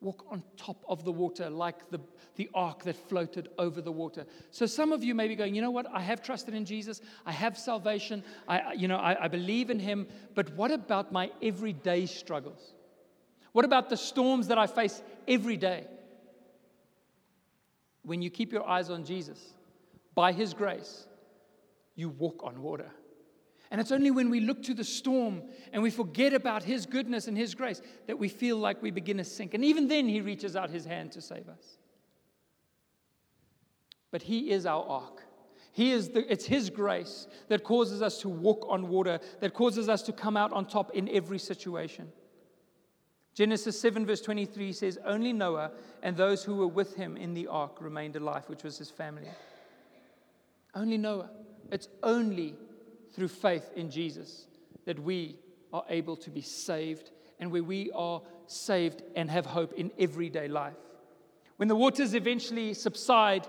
Walk 0.00 0.24
on 0.30 0.42
top 0.56 0.84
of 0.88 1.04
the 1.04 1.12
water 1.12 1.50
like 1.50 1.90
the, 1.90 2.00
the 2.36 2.48
ark 2.54 2.84
that 2.84 2.96
floated 3.08 3.48
over 3.58 3.80
the 3.80 3.92
water. 3.92 4.26
So 4.50 4.66
some 4.66 4.92
of 4.92 5.02
you 5.02 5.14
may 5.14 5.28
be 5.28 5.34
going, 5.34 5.54
you 5.54 5.62
know 5.62 5.70
what? 5.70 5.86
I 5.92 6.00
have 6.00 6.22
trusted 6.22 6.54
in 6.54 6.64
Jesus. 6.64 7.00
I 7.26 7.32
have 7.32 7.58
salvation. 7.58 8.22
I, 8.48 8.72
you 8.74 8.88
know, 8.88 8.96
I, 8.96 9.24
I 9.24 9.28
believe 9.28 9.70
in 9.70 9.78
him. 9.78 10.06
But 10.34 10.54
what 10.54 10.70
about 10.70 11.12
my 11.12 11.30
everyday 11.42 12.06
struggles? 12.06 12.74
What 13.52 13.64
about 13.64 13.90
the 13.90 13.96
storms 13.96 14.48
that 14.48 14.58
I 14.58 14.66
face 14.66 15.02
every 15.28 15.56
day? 15.56 15.86
when 18.02 18.22
you 18.22 18.30
keep 18.30 18.52
your 18.52 18.66
eyes 18.68 18.90
on 18.90 19.04
Jesus, 19.04 19.38
by 20.14 20.32
His 20.32 20.54
grace, 20.54 21.06
you 21.94 22.08
walk 22.08 22.42
on 22.44 22.62
water. 22.62 22.90
And 23.70 23.80
it's 23.80 23.90
only 23.90 24.10
when 24.10 24.28
we 24.28 24.40
look 24.40 24.62
to 24.64 24.74
the 24.74 24.84
storm 24.84 25.42
and 25.72 25.82
we 25.82 25.90
forget 25.90 26.34
about 26.34 26.62
His 26.62 26.84
goodness 26.84 27.26
and 27.26 27.36
His 27.36 27.54
grace 27.54 27.80
that 28.06 28.18
we 28.18 28.28
feel 28.28 28.58
like 28.58 28.82
we 28.82 28.90
begin 28.90 29.16
to 29.16 29.24
sink. 29.24 29.54
And 29.54 29.64
even 29.64 29.88
then, 29.88 30.08
He 30.08 30.20
reaches 30.20 30.56
out 30.56 30.68
His 30.68 30.84
hand 30.84 31.12
to 31.12 31.22
save 31.22 31.48
us. 31.48 31.78
But 34.10 34.22
He 34.22 34.50
is 34.50 34.66
our 34.66 34.84
ark. 34.86 35.22
He 35.72 35.90
is 35.90 36.10
the, 36.10 36.30
it's 36.30 36.44
His 36.44 36.68
grace 36.68 37.26
that 37.48 37.64
causes 37.64 38.02
us 38.02 38.20
to 38.20 38.28
walk 38.28 38.66
on 38.68 38.88
water, 38.88 39.18
that 39.40 39.54
causes 39.54 39.88
us 39.88 40.02
to 40.02 40.12
come 40.12 40.36
out 40.36 40.52
on 40.52 40.66
top 40.66 40.90
in 40.90 41.08
every 41.08 41.38
situation. 41.38 42.12
Genesis 43.34 43.80
7, 43.80 44.04
verse 44.04 44.20
23 44.20 44.74
says, 44.74 44.98
Only 45.02 45.32
Noah 45.32 45.70
and 46.02 46.14
those 46.14 46.44
who 46.44 46.56
were 46.56 46.68
with 46.68 46.94
him 46.96 47.16
in 47.16 47.32
the 47.32 47.46
ark 47.46 47.80
remained 47.80 48.16
alive, 48.16 48.44
which 48.48 48.62
was 48.62 48.76
his 48.76 48.90
family. 48.90 49.30
Only 50.74 50.98
Noah. 50.98 51.30
It's 51.70 51.88
only 52.02 52.54
through 53.14 53.28
faith 53.28 53.70
in 53.76 53.90
Jesus 53.90 54.46
that 54.84 54.98
we 54.98 55.36
are 55.72 55.84
able 55.88 56.16
to 56.16 56.30
be 56.30 56.42
saved 56.42 57.10
and 57.38 57.50
where 57.50 57.62
we 57.62 57.90
are 57.92 58.22
saved 58.46 59.02
and 59.16 59.30
have 59.30 59.46
hope 59.46 59.72
in 59.74 59.90
everyday 59.98 60.48
life. 60.48 60.76
When 61.56 61.68
the 61.68 61.76
waters 61.76 62.14
eventually 62.14 62.74
subside, 62.74 63.46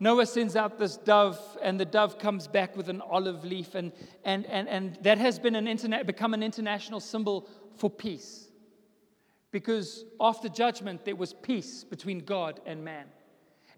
Noah 0.00 0.26
sends 0.26 0.56
out 0.56 0.78
this 0.78 0.96
dove, 0.96 1.38
and 1.62 1.78
the 1.78 1.84
dove 1.84 2.18
comes 2.18 2.48
back 2.48 2.76
with 2.76 2.88
an 2.88 3.00
olive 3.00 3.44
leaf, 3.44 3.74
and, 3.74 3.92
and, 4.24 4.44
and, 4.46 4.68
and 4.68 4.98
that 5.02 5.18
has 5.18 5.38
been 5.38 5.54
an 5.54 5.68
internet, 5.68 6.06
become 6.06 6.34
an 6.34 6.42
international 6.42 7.00
symbol 7.00 7.48
for 7.76 7.88
peace. 7.88 8.48
Because 9.50 10.04
after 10.20 10.48
judgment, 10.48 11.04
there 11.04 11.14
was 11.14 11.32
peace 11.32 11.84
between 11.84 12.20
God 12.20 12.60
and 12.66 12.84
man. 12.84 13.06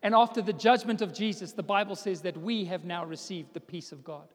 And 0.02 0.14
after 0.14 0.42
the 0.42 0.52
judgment 0.52 1.02
of 1.02 1.12
Jesus, 1.12 1.52
the 1.52 1.62
Bible 1.62 1.96
says 1.96 2.22
that 2.22 2.37
we 2.37 2.64
have 2.66 2.85
now 2.85 3.04
received 3.04 3.54
the 3.54 3.61
peace 3.61 3.92
of 3.92 4.04
God. 4.04 4.28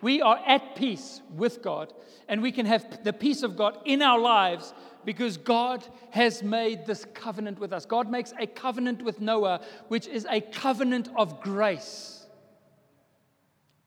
We 0.00 0.20
are 0.20 0.40
at 0.46 0.74
peace 0.74 1.22
with 1.34 1.62
God, 1.62 1.92
and 2.28 2.42
we 2.42 2.50
can 2.50 2.66
have 2.66 3.04
the 3.04 3.12
peace 3.12 3.42
of 3.42 3.56
God 3.56 3.78
in 3.84 4.02
our 4.02 4.18
lives 4.18 4.74
because 5.04 5.36
God 5.36 5.84
has 6.10 6.42
made 6.42 6.86
this 6.86 7.06
covenant 7.14 7.58
with 7.58 7.72
us. 7.72 7.86
God 7.86 8.10
makes 8.10 8.32
a 8.38 8.46
covenant 8.46 9.02
with 9.02 9.20
Noah, 9.20 9.60
which 9.88 10.08
is 10.08 10.26
a 10.28 10.40
covenant 10.40 11.08
of 11.16 11.40
grace. 11.40 12.26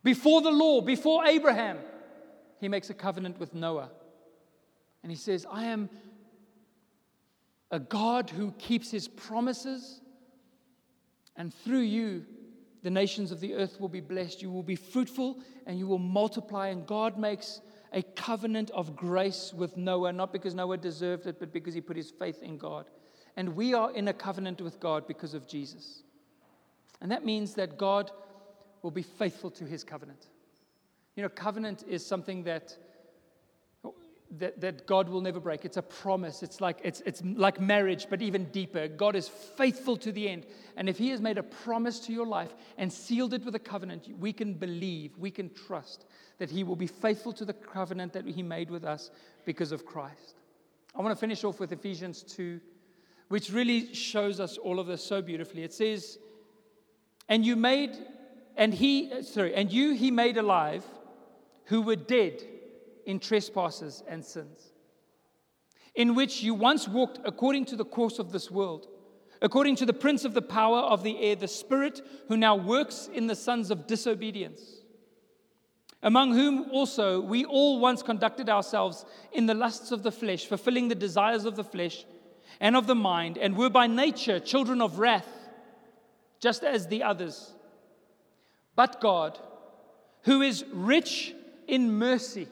Before 0.04 0.41
the 0.41 0.51
law, 0.51 0.82
before 0.82 1.25
Abraham, 1.25 1.80
he 2.60 2.69
makes 2.69 2.89
a 2.89 2.93
covenant 2.93 3.39
with 3.39 3.54
Noah. 3.54 3.89
And 5.04 5.12
he 5.12 5.17
says, 5.17 5.45
I 5.51 5.65
am 5.65 5.89
a 7.71 7.80
God 7.80 8.30
who 8.30 8.51
keeps 8.54 8.91
his 8.91 9.08
promises, 9.08 10.01
and 11.38 11.54
through 11.54 11.82
you, 11.82 12.26
the 12.84 12.89
nations 12.89 13.32
of 13.32 13.39
the 13.39 13.56
earth 13.56 13.80
will 13.80 13.89
be 13.89 14.00
blessed. 14.00 14.41
You 14.41 14.52
will 14.52 14.63
be 14.63 14.76
fruitful 14.76 15.39
and 15.65 15.78
you 15.78 15.88
will 15.88 16.00
multiply. 16.00 16.67
And 16.67 16.86
God 16.86 17.17
makes 17.17 17.62
a 17.91 18.04
covenant 18.04 18.69
of 18.71 18.95
grace 18.95 19.54
with 19.56 19.76
Noah, 19.76 20.13
not 20.13 20.32
because 20.32 20.54
Noah 20.54 20.78
deserved 20.78 21.26
it, 21.28 21.39
but 21.39 21.52
because 21.52 21.74
he 21.74 21.82
put 21.82 21.98
his 21.98 22.12
faith 22.12 22.43
in 22.43 22.58
God. 22.58 22.86
And 23.36 23.56
we 23.56 23.74
are 23.74 23.91
in 23.91 24.08
a 24.08 24.13
covenant 24.13 24.62
with 24.62 24.80
God 24.80 25.08
because 25.08 25.34
of 25.34 25.48
Jesus. 25.48 26.04
And 27.02 27.12
that 27.12 27.26
means 27.26 27.56
that 27.56 27.78
God 27.78 28.12
will 28.82 28.91
be 28.91 29.02
faithful 29.02 29.50
to 29.52 29.65
his 29.65 29.84
covenant. 29.84 30.28
You 31.15 31.24
know, 31.24 31.30
covenant 31.30 31.84
is 31.88 32.06
something 32.06 32.43
that 32.43 32.78
that, 34.39 34.62
that 34.62 34.86
God 34.86 35.10
will 35.10 35.21
never 35.21 35.39
break. 35.39 35.65
It's 35.65 35.78
a 35.78 35.82
promise. 35.82 36.43
It's 36.43 36.62
like, 36.62 36.80
it's, 36.84 37.02
it's 37.06 37.24
like 37.24 37.60
marriage, 37.60 38.08
but 38.10 38.21
even 38.21 38.45
deeper. 38.45 38.88
God 38.88 39.15
is 39.15 39.28
faithful 39.28 39.98
to 39.98 40.12
the 40.12 40.28
end. 40.30 40.45
And 40.78 40.89
if 40.89 40.98
He 40.98 41.10
has 41.10 41.21
made 41.21 41.38
a 41.38 41.43
promise 41.43 42.00
to 42.02 42.13
your 42.13 42.26
life 42.26 42.56
and 42.78 42.91
sealed 42.91 43.34
it 43.34 43.45
with 43.45 43.56
a 43.56 43.60
covenant, 43.60 44.08
we 44.19 44.34
can 44.34 44.54
believe, 44.54 45.17
we 45.17 45.32
can 45.32 45.54
trust 45.54 46.06
that 46.38 46.50
He 46.50 46.63
will 46.63 46.76
be 46.76 46.88
faithful 46.88 47.34
to 47.34 47.45
the 47.45 47.54
covenant 47.54 48.13
that 48.13 48.26
He 48.26 48.43
made 48.43 48.69
with 48.69 48.84
us 48.84 49.12
because 49.45 49.71
of 49.71 49.86
Christ. 49.86 50.36
I 50.95 51.02
want 51.02 51.15
to 51.15 51.19
finish 51.19 51.43
off 51.43 51.60
with 51.60 51.71
Ephesians 51.71 52.24
2, 52.24 52.60
which 53.28 53.52
really 53.52 53.93
shows 53.93 54.39
us 54.39 54.58
all 54.58 54.80
of 54.80 54.88
this 54.88 55.04
so 55.04 55.21
beautifully. 55.21 55.63
It 55.63 55.74
says, 55.74 56.17
And 57.28 57.45
you 57.45 57.56
made, 57.56 57.98
and 58.56 58.74
He, 58.74 59.24
sorry, 59.24 59.54
and 59.56 59.71
you 59.71 59.93
He 59.93 60.12
made 60.12 60.38
alive 60.38 60.86
who 61.65 61.82
were 61.82 61.95
dead 61.95 62.43
in 63.06 63.20
trespasses 63.20 64.04
and 64.08 64.24
sins, 64.24 64.74
in 65.94 66.15
which 66.15 66.44
you 66.44 66.54
once 66.54 66.88
walked 66.88 67.20
according 67.24 67.65
to 67.65 67.76
the 67.76 67.86
course 67.86 68.20
of 68.20 68.32
this 68.32 68.50
world, 68.52 68.88
according 69.41 69.76
to 69.76 69.86
the 69.86 69.94
prince 69.94 70.26
of 70.26 70.34
the 70.34 70.41
power 70.41 70.80
of 70.80 71.04
the 71.04 71.20
air, 71.20 71.36
the 71.36 71.48
spirit 71.48 72.02
who 72.28 72.38
now 72.38 72.56
works 72.56 73.10
in 73.13 73.28
the 73.28 73.36
sons 73.36 73.70
of 73.72 73.88
disobedience, 73.88 74.82
among 76.02 76.34
whom 76.34 76.70
also 76.72 77.20
we 77.22 77.46
all 77.46 77.80
once 77.80 78.04
conducted 78.04 78.50
ourselves 78.50 79.06
in 79.32 79.46
the 79.46 79.54
lusts 79.54 79.91
of 79.91 80.04
the 80.04 80.12
flesh, 80.12 80.46
fulfilling 80.46 80.88
the 80.88 80.96
desires 80.96 81.46
of 81.46 81.56
the 81.56 81.63
flesh 81.63 82.06
and 82.60 82.76
of 82.76 82.88
the 82.88 82.96
mind, 82.96 83.38
and 83.38 83.58
were 83.58 83.70
by 83.70 83.88
nature 83.88 84.39
children 84.39 84.82
of 84.82 85.00
wrath, 85.00 85.28
just 86.39 86.63
as 86.63 86.88
the 86.88 87.04
others. 87.04 87.54
But 88.76 89.02
God, 89.02 89.39
who 90.24 90.41
is 90.41 90.65
rich 90.72 91.34
in 91.68 91.98
mercy, 91.98 92.48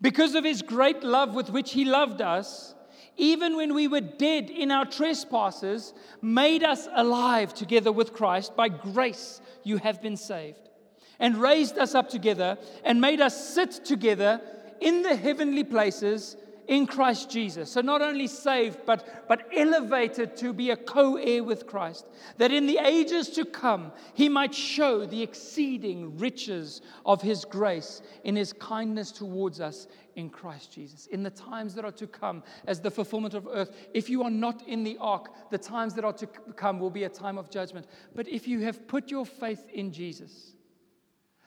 because 0.00 0.34
of 0.34 0.44
his 0.44 0.62
great 0.62 1.02
love 1.02 1.34
with 1.34 1.50
which 1.50 1.72
he 1.72 1.84
loved 1.84 2.20
us, 2.20 2.74
even 3.16 3.56
when 3.56 3.74
we 3.74 3.86
were 3.86 4.00
dead 4.00 4.48
in 4.48 4.70
our 4.70 4.86
trespasses, 4.86 5.92
made 6.22 6.62
us 6.62 6.88
alive 6.94 7.52
together 7.52 7.92
with 7.92 8.14
Christ. 8.14 8.56
By 8.56 8.68
grace 8.68 9.40
you 9.62 9.76
have 9.76 10.00
been 10.00 10.16
saved, 10.16 10.70
and 11.18 11.36
raised 11.36 11.76
us 11.76 11.94
up 11.94 12.08
together, 12.08 12.56
and 12.82 13.00
made 13.00 13.20
us 13.20 13.52
sit 13.52 13.84
together 13.84 14.40
in 14.80 15.02
the 15.02 15.16
heavenly 15.16 15.64
places 15.64 16.36
in 16.70 16.86
Christ 16.86 17.28
Jesus. 17.28 17.72
So 17.72 17.80
not 17.80 18.00
only 18.00 18.28
saved, 18.28 18.78
but, 18.86 19.26
but 19.26 19.48
elevated 19.52 20.36
to 20.36 20.52
be 20.52 20.70
a 20.70 20.76
co 20.76 21.16
heir 21.16 21.42
with 21.42 21.66
Christ, 21.66 22.06
that 22.38 22.52
in 22.52 22.66
the 22.66 22.78
ages 22.78 23.28
to 23.30 23.44
come 23.44 23.90
he 24.14 24.28
might 24.28 24.54
show 24.54 25.04
the 25.04 25.20
exceeding 25.20 26.16
riches 26.16 26.80
of 27.04 27.20
his 27.20 27.44
grace 27.44 28.02
in 28.22 28.36
his 28.36 28.52
kindness 28.52 29.10
towards 29.10 29.60
us 29.60 29.88
in 30.14 30.30
Christ 30.30 30.72
Jesus. 30.72 31.06
In 31.06 31.24
the 31.24 31.30
times 31.30 31.74
that 31.74 31.84
are 31.84 31.90
to 31.90 32.06
come, 32.06 32.44
as 32.68 32.80
the 32.80 32.90
fulfillment 32.90 33.34
of 33.34 33.48
earth, 33.52 33.76
if 33.92 34.08
you 34.08 34.22
are 34.22 34.30
not 34.30 34.66
in 34.68 34.84
the 34.84 34.96
ark, 35.00 35.50
the 35.50 35.58
times 35.58 35.94
that 35.94 36.04
are 36.04 36.12
to 36.12 36.26
come 36.54 36.78
will 36.78 36.90
be 36.90 37.02
a 37.02 37.08
time 37.08 37.36
of 37.36 37.50
judgment. 37.50 37.86
But 38.14 38.28
if 38.28 38.46
you 38.46 38.60
have 38.60 38.86
put 38.86 39.10
your 39.10 39.26
faith 39.26 39.66
in 39.74 39.90
Jesus, 39.90 40.54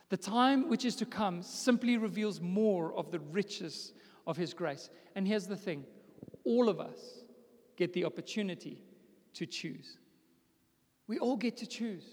the 0.09 0.17
time 0.17 0.67
which 0.67 0.83
is 0.83 0.97
to 0.97 1.05
come 1.05 1.41
simply 1.41 1.95
reveals 1.95 2.41
more 2.41 2.93
of 2.93 3.09
the 3.09 3.19
riches 3.19 3.93
of 4.25 4.37
His 4.37 4.53
grace. 4.53 4.89
And 5.15 5.27
here's 5.27 5.47
the 5.47 5.57
thing 5.57 5.85
all 6.43 6.69
of 6.69 6.79
us 6.79 7.23
get 7.77 7.93
the 7.93 8.05
opportunity 8.05 8.83
to 9.33 9.45
choose. 9.45 9.97
We 11.07 11.19
all 11.19 11.37
get 11.37 11.57
to 11.57 11.65
choose. 11.65 12.05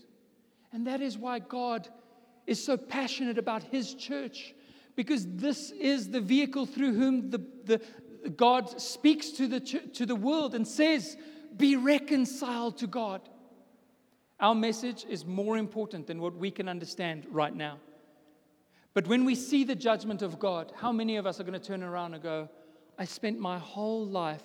And 0.73 0.87
that 0.87 1.01
is 1.01 1.19
why 1.19 1.39
God 1.41 1.89
is 2.47 2.65
so 2.65 2.77
passionate 2.77 3.39
about 3.39 3.63
His 3.63 3.95
church, 3.95 4.55
because 4.97 5.27
this 5.27 5.71
is 5.71 6.11
the 6.11 6.21
vehicle 6.21 6.67
through 6.67 6.95
whom 6.95 7.31
the, 7.31 7.45
the, 7.65 7.81
God 8.31 8.81
speaks 8.81 9.31
to 9.31 9.47
the, 9.47 9.61
to 9.61 10.07
the 10.07 10.17
world 10.17 10.55
and 10.55 10.67
says, 10.67 11.17
Be 11.57 11.77
reconciled 11.77 12.79
to 12.79 12.87
God. 12.87 13.29
Our 14.39 14.55
message 14.55 15.05
is 15.09 15.27
more 15.27 15.59
important 15.59 16.07
than 16.07 16.21
what 16.21 16.35
we 16.35 16.51
can 16.51 16.69
understand 16.69 17.27
right 17.31 17.55
now. 17.55 17.79
But 18.93 19.07
when 19.07 19.25
we 19.25 19.35
see 19.35 19.65
the 19.65 19.75
judgment 19.75 20.23
of 20.23 20.39
God, 20.39 20.73
how 20.77 20.93
many 20.93 21.17
of 21.17 21.27
us 21.27 21.39
are 21.41 21.45
going 21.45 21.59
to 21.59 21.65
turn 21.65 21.83
around 21.83 22.15
and 22.15 22.23
go, 22.23 22.49
I 22.99 23.05
spent 23.05 23.39
my 23.39 23.59
whole 23.59 24.05
life 24.07 24.43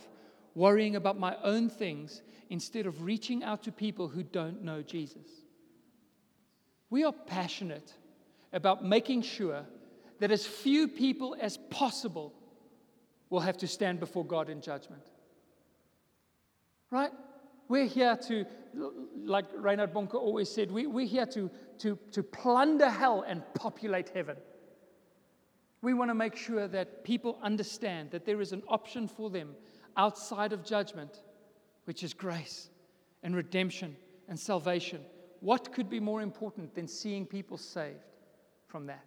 worrying 0.53 0.95
about 0.95 1.19
my 1.19 1.35
own 1.43 1.69
things 1.69 2.21
instead 2.49 2.85
of 2.85 3.01
reaching 3.01 3.43
out 3.43 3.63
to 3.63 3.71
people 3.71 4.07
who 4.07 4.23
don't 4.23 4.63
know 4.63 4.81
Jesus? 4.81 5.27
We 6.89 7.03
are 7.03 7.11
passionate 7.11 7.93
about 8.53 8.85
making 8.85 9.23
sure 9.23 9.65
that 10.19 10.31
as 10.31 10.45
few 10.45 10.87
people 10.87 11.35
as 11.39 11.57
possible 11.69 12.33
will 13.29 13.41
have 13.41 13.57
to 13.57 13.67
stand 13.67 13.99
before 13.99 14.25
God 14.25 14.49
in 14.49 14.61
judgment. 14.61 15.01
Right? 16.91 17.11
We're 17.67 17.87
here 17.87 18.15
to, 18.27 18.45
like 19.23 19.45
Reinhard 19.55 19.93
Bonnke 19.93 20.15
always 20.15 20.49
said, 20.49 20.71
we, 20.71 20.85
we're 20.85 21.07
here 21.07 21.25
to, 21.27 21.49
to, 21.79 21.97
to 22.11 22.23
plunder 22.23 22.89
hell 22.89 23.23
and 23.27 23.41
populate 23.55 24.09
heaven. 24.09 24.37
We 25.81 25.93
want 25.93 26.09
to 26.09 26.15
make 26.15 26.35
sure 26.35 26.67
that 26.67 27.03
people 27.03 27.37
understand 27.41 28.11
that 28.11 28.25
there 28.25 28.41
is 28.41 28.51
an 28.51 28.63
option 28.67 29.07
for 29.07 29.29
them 29.29 29.55
outside 29.97 30.53
of 30.53 30.63
judgment, 30.63 31.21
which 31.85 32.03
is 32.03 32.13
grace 32.13 32.69
and 33.23 33.35
redemption 33.35 33.95
and 34.27 34.39
salvation. 34.39 35.01
What 35.39 35.73
could 35.73 35.89
be 35.89 35.99
more 35.99 36.21
important 36.21 36.73
than 36.75 36.87
seeing 36.87 37.25
people 37.25 37.57
saved 37.57 37.99
from 38.67 38.87
that? 38.87 39.05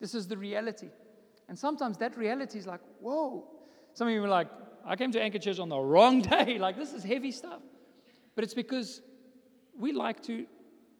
This 0.00 0.14
is 0.14 0.26
the 0.26 0.36
reality. 0.36 0.88
And 1.48 1.58
sometimes 1.58 1.98
that 1.98 2.16
reality 2.16 2.58
is 2.58 2.66
like, 2.66 2.80
whoa. 3.00 3.46
Some 3.94 4.08
of 4.08 4.14
you 4.14 4.24
are 4.24 4.28
like, 4.28 4.48
I 4.84 4.96
came 4.96 5.12
to 5.12 5.22
Anchor 5.22 5.38
Church 5.38 5.58
on 5.58 5.68
the 5.68 5.78
wrong 5.78 6.20
day. 6.36 6.58
Like, 6.58 6.76
this 6.76 6.92
is 6.92 7.02
heavy 7.04 7.30
stuff. 7.30 7.62
But 8.34 8.44
it's 8.44 8.54
because 8.54 9.02
we 9.78 9.92
like 9.92 10.22
to 10.24 10.46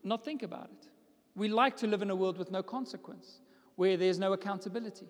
not 0.03 0.25
think 0.25 0.43
about 0.43 0.71
it. 0.71 0.89
We 1.35 1.49
like 1.49 1.77
to 1.79 1.87
live 1.87 2.03
in 2.03 2.11
a 2.11 2.17
world 2.17 2.39
with 2.39 2.51
no 2.51 2.63
consequence, 2.63 3.41
where 3.77 3.97
there's 3.97 4.19
no 4.19 4.33
accountability. 4.33 5.09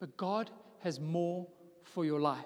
But 0.00 0.16
God 0.16 0.50
has 0.80 0.98
more 1.00 1.46
for 1.84 2.04
your 2.04 2.20
life. 2.20 2.44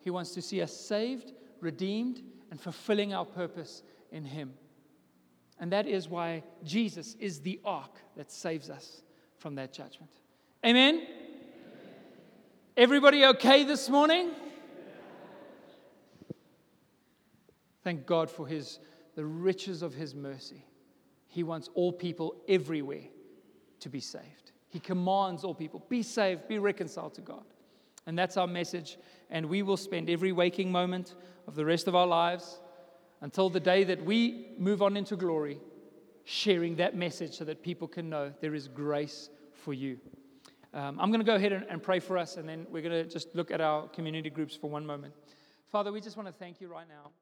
He 0.00 0.10
wants 0.10 0.30
to 0.32 0.42
see 0.42 0.62
us 0.62 0.72
saved, 0.72 1.32
redeemed, 1.60 2.22
and 2.50 2.60
fulfilling 2.60 3.12
our 3.12 3.24
purpose 3.24 3.82
in 4.12 4.24
Him. 4.24 4.54
And 5.58 5.72
that 5.72 5.86
is 5.86 6.08
why 6.08 6.44
Jesus 6.62 7.16
is 7.18 7.40
the 7.40 7.60
ark 7.64 7.98
that 8.16 8.30
saves 8.30 8.70
us 8.70 9.02
from 9.38 9.54
that 9.56 9.72
judgment. 9.72 10.10
Amen? 10.64 11.06
Everybody 12.76 13.24
okay 13.24 13.64
this 13.64 13.88
morning? 13.88 14.30
Thank 17.86 18.04
God 18.04 18.28
for 18.28 18.48
his, 18.48 18.80
the 19.14 19.24
riches 19.24 19.80
of 19.80 19.94
his 19.94 20.12
mercy. 20.12 20.66
He 21.28 21.44
wants 21.44 21.70
all 21.74 21.92
people 21.92 22.34
everywhere 22.48 23.04
to 23.78 23.88
be 23.88 24.00
saved. 24.00 24.50
He 24.68 24.80
commands 24.80 25.44
all 25.44 25.54
people 25.54 25.86
be 25.88 26.02
saved, 26.02 26.48
be 26.48 26.58
reconciled 26.58 27.14
to 27.14 27.20
God. 27.20 27.44
And 28.04 28.18
that's 28.18 28.36
our 28.36 28.48
message. 28.48 28.98
And 29.30 29.46
we 29.46 29.62
will 29.62 29.76
spend 29.76 30.10
every 30.10 30.32
waking 30.32 30.72
moment 30.72 31.14
of 31.46 31.54
the 31.54 31.64
rest 31.64 31.86
of 31.86 31.94
our 31.94 32.08
lives 32.08 32.58
until 33.20 33.48
the 33.48 33.60
day 33.60 33.84
that 33.84 34.04
we 34.04 34.48
move 34.58 34.82
on 34.82 34.96
into 34.96 35.14
glory, 35.14 35.60
sharing 36.24 36.74
that 36.74 36.96
message 36.96 37.34
so 37.34 37.44
that 37.44 37.62
people 37.62 37.86
can 37.86 38.10
know 38.10 38.32
there 38.40 38.56
is 38.56 38.66
grace 38.66 39.30
for 39.52 39.72
you. 39.72 40.00
Um, 40.74 40.98
I'm 40.98 41.12
going 41.12 41.20
to 41.20 41.24
go 41.24 41.36
ahead 41.36 41.52
and, 41.52 41.64
and 41.70 41.80
pray 41.80 42.00
for 42.00 42.18
us, 42.18 42.36
and 42.36 42.48
then 42.48 42.66
we're 42.68 42.82
going 42.82 43.04
to 43.04 43.08
just 43.08 43.32
look 43.36 43.52
at 43.52 43.60
our 43.60 43.86
community 43.90 44.28
groups 44.28 44.56
for 44.56 44.68
one 44.68 44.84
moment. 44.84 45.14
Father, 45.70 45.92
we 45.92 46.00
just 46.00 46.16
want 46.16 46.26
to 46.26 46.32
thank 46.32 46.60
you 46.60 46.66
right 46.66 46.88
now. 46.88 47.12